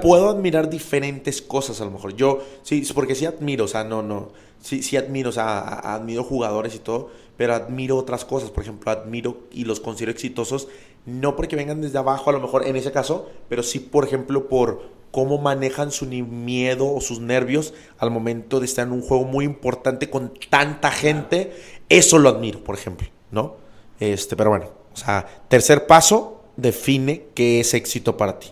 puedo 0.00 0.28
admirar 0.28 0.70
diferentes 0.70 1.42
cosas 1.42 1.80
a 1.80 1.84
lo 1.84 1.90
mejor. 1.90 2.14
Yo, 2.14 2.38
sí, 2.62 2.88
porque 2.94 3.16
sí 3.16 3.26
admiro, 3.26 3.64
o 3.64 3.68
sea, 3.68 3.82
no, 3.82 4.04
no, 4.04 4.30
sí, 4.60 4.84
sí 4.84 4.96
admiro, 4.96 5.30
o 5.30 5.32
sea, 5.32 5.58
admiro 5.80 6.22
jugadores 6.22 6.76
y 6.76 6.78
todo, 6.78 7.10
pero 7.36 7.54
admiro 7.54 7.96
otras 7.96 8.24
cosas. 8.24 8.52
Por 8.52 8.62
ejemplo, 8.62 8.92
admiro 8.92 9.48
y 9.50 9.64
los 9.64 9.80
considero 9.80 10.12
exitosos, 10.12 10.68
no 11.06 11.34
porque 11.34 11.56
vengan 11.56 11.80
desde 11.80 11.98
abajo 11.98 12.30
a 12.30 12.34
lo 12.34 12.40
mejor 12.40 12.64
en 12.64 12.76
ese 12.76 12.92
caso, 12.92 13.28
pero 13.48 13.64
sí, 13.64 13.80
por 13.80 14.04
ejemplo, 14.04 14.48
por 14.48 14.94
cómo 15.16 15.38
manejan 15.38 15.92
su 15.92 16.04
miedo 16.04 16.92
o 16.92 17.00
sus 17.00 17.20
nervios 17.20 17.72
al 17.96 18.10
momento 18.10 18.60
de 18.60 18.66
estar 18.66 18.86
en 18.86 18.92
un 18.92 19.00
juego 19.00 19.24
muy 19.24 19.46
importante 19.46 20.10
con 20.10 20.34
tanta 20.50 20.90
gente. 20.90 21.56
Eso 21.88 22.18
lo 22.18 22.28
admiro, 22.28 22.62
por 22.62 22.74
ejemplo, 22.74 23.08
¿no? 23.30 23.56
Este, 23.98 24.36
pero 24.36 24.50
bueno, 24.50 24.66
o 24.92 24.96
sea, 24.96 25.26
tercer 25.48 25.86
paso, 25.86 26.42
define 26.58 27.28
qué 27.34 27.60
es 27.60 27.72
éxito 27.72 28.18
para 28.18 28.38
ti. 28.38 28.48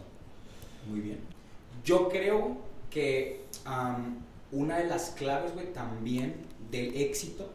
Muy 0.88 1.00
bien. 1.00 1.18
Yo 1.84 2.08
creo 2.08 2.56
que 2.88 3.44
una 4.50 4.78
de 4.78 4.86
las 4.86 5.10
claves, 5.10 5.52
güey, 5.52 5.70
también 5.74 6.34
del 6.70 6.96
éxito 6.96 7.46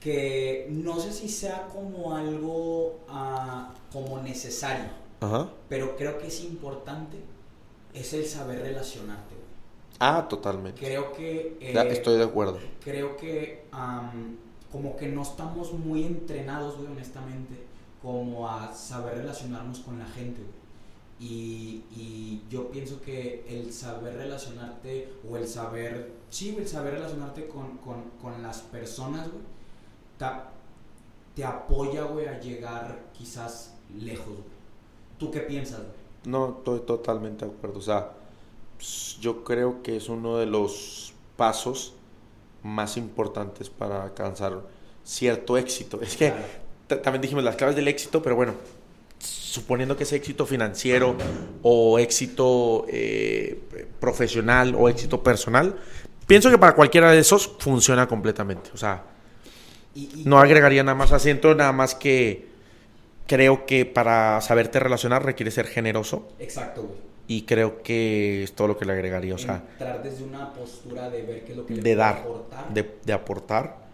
que 0.00 0.66
no 0.70 0.98
sé 0.98 1.12
si 1.12 1.28
sea 1.28 1.68
como 1.74 2.16
algo 2.16 3.00
ah, 3.06 3.74
como 3.92 4.22
necesario, 4.22 4.86
Ajá. 5.20 5.50
pero 5.68 5.94
creo 5.96 6.16
que 6.16 6.28
es 6.28 6.40
importante, 6.42 7.18
es 7.94 8.12
el 8.12 8.26
saber 8.26 8.60
relacionarte. 8.60 9.34
güey. 9.34 9.44
Ah, 10.00 10.26
totalmente. 10.28 10.84
Creo 10.84 11.12
que... 11.12 11.56
eh, 11.60 11.72
Ya, 11.74 11.84
Estoy 11.84 12.18
de 12.18 12.24
acuerdo. 12.24 12.58
creo 12.82 13.16
que 13.16 13.64
como 14.72 14.96
que 14.96 15.06
no 15.08 15.22
estamos 15.22 15.72
muy 15.72 16.04
entrenados, 16.04 16.76
güey, 16.76 16.88
honestamente, 16.88 17.54
como 18.02 18.48
a 18.48 18.74
saber 18.74 19.18
relacionarnos 19.18 19.78
con 19.80 19.98
la 19.98 20.06
gente, 20.06 20.40
güey. 20.42 20.64
Y, 21.20 21.84
y 21.92 22.42
yo 22.50 22.70
pienso 22.72 23.00
que 23.00 23.44
el 23.48 23.72
saber 23.72 24.14
relacionarte 24.16 25.12
o 25.30 25.36
el 25.36 25.46
saber, 25.46 26.10
sí, 26.28 26.56
el 26.58 26.66
saber 26.66 26.94
relacionarte 26.94 27.46
con, 27.46 27.78
con, 27.78 28.10
con 28.20 28.42
las 28.42 28.58
personas, 28.62 29.28
güey, 29.30 29.42
te, 30.18 30.26
te 31.36 31.44
apoya, 31.44 32.02
güey, 32.02 32.26
a 32.26 32.40
llegar 32.40 32.98
quizás 33.16 33.74
lejos, 33.96 34.26
güey. 34.26 34.54
¿Tú 35.18 35.30
qué 35.30 35.40
piensas, 35.40 35.78
güey? 35.78 36.03
No, 36.26 36.56
estoy 36.58 36.80
totalmente 36.80 37.44
de 37.44 37.50
acuerdo. 37.52 37.78
O 37.78 37.82
sea, 37.82 38.10
yo 39.20 39.44
creo 39.44 39.82
que 39.82 39.96
es 39.96 40.08
uno 40.08 40.38
de 40.38 40.46
los 40.46 41.12
pasos 41.36 41.94
más 42.62 42.96
importantes 42.96 43.68
para 43.70 44.02
alcanzar 44.04 44.62
cierto 45.04 45.58
éxito. 45.58 46.00
Es 46.00 46.16
que 46.16 46.32
también 47.02 47.20
dijimos 47.20 47.44
las 47.44 47.56
claves 47.56 47.76
del 47.76 47.88
éxito, 47.88 48.22
pero 48.22 48.36
bueno, 48.36 48.54
suponiendo 49.18 49.96
que 49.96 50.04
es 50.04 50.12
éxito 50.12 50.46
financiero 50.46 51.14
o 51.62 51.98
éxito 51.98 52.86
eh, 52.88 53.62
profesional 54.00 54.74
o 54.78 54.88
éxito 54.88 55.22
personal, 55.22 55.76
pienso 56.26 56.50
que 56.50 56.58
para 56.58 56.74
cualquiera 56.74 57.10
de 57.10 57.18
esos 57.18 57.50
funciona 57.58 58.06
completamente. 58.08 58.70
O 58.74 58.76
sea, 58.78 59.04
Y- 59.94 60.22
y- 60.22 60.24
no 60.24 60.38
agregaría 60.40 60.82
nada 60.82 60.96
más 60.96 61.12
asiento, 61.12 61.54
nada 61.54 61.70
más 61.72 61.94
que 61.94 62.48
creo 63.26 63.66
que 63.66 63.86
para 63.86 64.40
saberte 64.40 64.78
relacionar 64.80 65.24
requiere 65.24 65.50
ser 65.50 65.66
generoso 65.66 66.28
Exacto, 66.38 66.82
güey. 66.82 66.98
y 67.26 67.42
creo 67.42 67.82
que 67.82 68.42
es 68.44 68.54
todo 68.54 68.68
lo 68.68 68.76
que 68.78 68.84
le 68.84 68.92
agregaría, 68.92 69.34
o 69.34 69.38
sea, 69.38 69.62
Entrar 69.72 70.02
desde 70.02 70.24
una 70.24 70.52
postura 70.52 71.08
de 71.10 71.22
ver 71.22 71.44
qué 71.44 71.52
es 71.52 71.58
lo 71.58 71.66
que 71.66 71.74
le 71.74 71.82
de 71.82 71.94
dar, 71.94 72.18
aportar. 72.18 72.68
de, 72.72 72.98
de 73.04 73.12
aportar. 73.12 73.84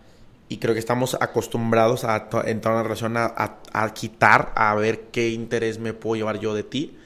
Y 0.48 0.58
creo 0.58 0.74
que 0.74 0.80
estamos 0.80 1.16
acostumbrados 1.20 2.02
a 2.02 2.28
entrar 2.46 2.48
en 2.48 2.58
una 2.74 2.82
relación 2.82 3.16
a, 3.16 3.26
a- 3.26 3.60
a 3.72 3.94
quitar, 3.94 4.52
a 4.56 4.74
ver 4.74 5.02
qué 5.12 5.28
interés 5.30 5.78
me 5.78 5.94
puedo 5.94 6.16
llevar 6.16 6.40
yo 6.40 6.54
de 6.54 6.64
ti. 6.64 6.96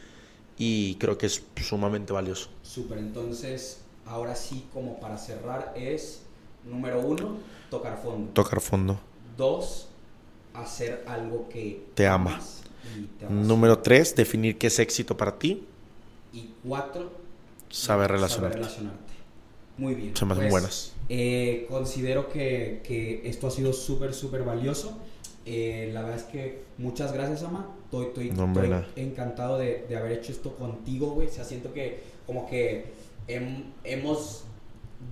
Y 0.57 0.95
creo 0.95 1.19
que 1.19 1.27
es 1.27 1.43
sumamente 1.57 2.15
valioso. 2.15 2.49
Súper, 2.63 2.97
entonces, 2.97 3.83
ahora 4.07 4.35
sí, 4.35 4.67
como 4.73 4.99
para 4.99 5.19
cerrar, 5.19 5.75
es 5.77 6.23
número 6.65 7.01
uno, 7.01 7.37
tocar 7.71 7.99
fondo. 8.03 8.31
Tocar 8.33 8.61
fondo. 8.63 8.99
Dos, 9.37 9.91
hacer 10.55 11.05
algo 11.07 11.49
que 11.49 11.85
Te 11.95 12.07
ama. 12.07 12.41
te. 13.19 13.27
Número 13.29 13.79
tres, 13.81 14.15
definir 14.15 14.57
qué 14.59 14.69
es 14.69 14.79
éxito 14.79 15.17
para 15.17 15.39
ti. 15.39 15.65
Y 16.33 16.51
cuatro, 16.67 17.13
Saber 17.71 18.11
relacionarte. 18.11 18.57
relacionarte. 18.59 19.15
Muy 19.77 19.95
bien. 19.95 20.17
Se 20.17 20.25
me 20.25 20.33
hacen 20.33 20.45
pues, 20.45 20.51
buenas. 20.53 20.93
eh, 21.09 21.67
considero 21.69 22.29
que, 22.29 22.81
que 22.85 23.29
esto 23.29 23.49
ha 23.49 23.51
sido 23.51 23.73
súper, 23.73 24.15
súper 24.15 24.43
valioso. 24.45 24.97
Eh, 25.47 25.91
la 25.93 26.03
verdad 26.03 26.17
es 26.19 26.23
que 26.25 26.63
muchas 26.79 27.13
gracias, 27.13 27.43
Ama. 27.43 27.69
Estoy, 27.85 28.07
estoy- 28.07 28.31
No, 28.31 28.47
estoy 28.63 29.03
encantado 29.03 29.59
de, 29.59 29.85
de 29.89 29.97
haber 29.97 30.13
hecho 30.13 30.33
esto 30.33 30.55
contigo, 30.57 31.09
güey. 31.11 31.29
O 31.29 31.31
sea, 31.33 31.45
siento 31.45 31.73
que 31.73 32.01
como 32.27 32.49
que 32.49 32.87
hem- 33.29 33.65
hemos 33.83 34.45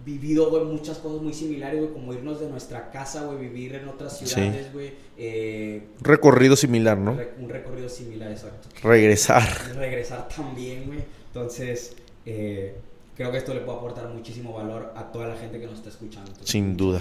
vivido, 0.05 0.51
güey, 0.51 0.64
muchas 0.64 0.99
cosas 0.99 1.23
muy 1.23 1.33
similares, 1.33 1.79
güey, 1.81 1.92
como 1.92 2.12
irnos 2.12 2.40
de 2.40 2.49
nuestra 2.49 2.90
casa, 2.90 3.25
güey, 3.27 3.38
vivir 3.38 3.75
en 3.77 3.88
otras 3.88 4.18
Sí. 4.18 4.27
ciudades, 4.27 4.73
güey. 4.73 4.92
eh, 5.18 5.83
Recorrido 6.01 6.57
similar, 6.57 6.99
¿no? 6.99 7.16
un 7.38 7.49
recorrido 7.49 7.88
similar, 7.88 8.31
exacto. 8.33 8.68
Regresar. 8.83 9.42
Regresar 9.77 10.29
también, 10.29 10.87
güey. 10.87 11.01
Entonces, 11.29 11.95
eh, 12.27 12.75
creo 13.16 13.31
que 13.31 13.38
esto 13.38 13.55
le 13.55 13.61
puede 13.61 13.79
aportar 13.79 14.09
muchísimo 14.09 14.53
valor 14.55 14.92
a 14.97 15.12
toda 15.12 15.29
la 15.29 15.37
gente 15.37 15.61
que 15.61 15.66
nos 15.66 15.75
está 15.77 15.90
escuchando. 15.90 16.29
Entonces, 16.31 16.51
Sin 16.51 16.77
duda. 16.77 17.01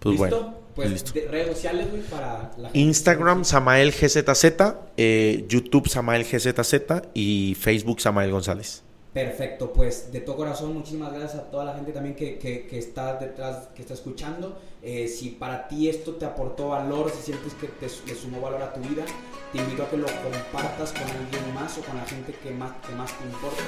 Pues 0.00 0.20
¿Listo? 0.20 0.40
bueno. 0.40 0.54
Pues 0.74 0.90
listo. 0.90 1.12
de- 1.12 1.26
redes 1.28 1.48
sociales, 1.48 1.88
güey, 1.90 2.02
para 2.02 2.52
la 2.58 2.68
gente. 2.68 2.78
Instagram 2.78 3.44
Samael 3.46 3.92
GZZ, 3.92 4.74
eh, 4.98 5.46
YouTube 5.48 5.88
Samael 5.88 6.22
GZZ 6.24 7.08
y 7.14 7.56
Facebook 7.58 8.00
Samael 8.00 8.30
González. 8.30 8.82
Perfecto, 9.16 9.72
pues 9.72 10.12
de 10.12 10.20
todo 10.20 10.36
corazón, 10.36 10.74
muchísimas 10.74 11.10
gracias 11.10 11.36
a 11.36 11.50
toda 11.50 11.64
la 11.64 11.72
gente 11.72 11.90
también 11.90 12.14
que, 12.14 12.38
que, 12.38 12.78
está 12.78 13.14
detrás, 13.14 13.68
que 13.74 13.80
está 13.80 13.94
escuchando. 13.94 14.58
Eh, 14.82 15.08
si 15.08 15.30
para 15.30 15.68
ti 15.68 15.88
esto 15.88 16.16
te 16.16 16.26
aportó 16.26 16.68
valor, 16.68 17.10
si 17.10 17.22
sientes 17.22 17.54
que 17.54 17.66
te, 17.66 17.86
le 18.06 18.14
sumó 18.14 18.42
valor 18.42 18.60
a 18.60 18.74
tu 18.74 18.80
vida, 18.80 19.06
te 19.52 19.58
invito 19.58 19.84
a 19.84 19.88
que 19.88 19.96
lo 19.96 20.06
compartas 20.06 20.92
con 20.92 21.04
alguien 21.04 21.54
más 21.54 21.78
o 21.78 21.80
con 21.80 21.96
la 21.96 22.04
gente 22.04 22.34
que 22.42 22.50
más, 22.50 22.72
que 22.86 22.92
más 22.94 23.10
te 23.16 23.24
importa 23.24 23.62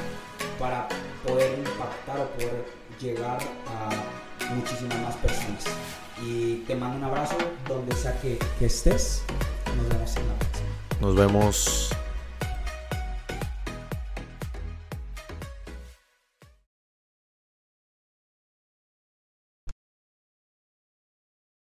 para 0.59 0.87
poder 1.27 1.59
impactar 1.61 2.21
o 2.21 2.29
poder 2.33 2.67
llegar 3.01 3.39
a 3.69 4.55
muchísimas 4.55 5.01
más 5.01 5.17
personas. 5.17 5.65
Y 6.23 6.57
te 6.67 6.77
mando 6.77 6.99
un 6.99 7.05
abrazo 7.05 7.37
donde 7.67 7.97
sea 7.97 8.21
que, 8.21 8.39
que 8.59 8.67
estés. 8.67 9.23
Nos 9.79 9.89
vemos 9.89 10.15
en 10.15 10.29
la 10.29 10.35
próxima. 10.35 11.01
Nos 11.01 11.17
vemos. 11.17 11.98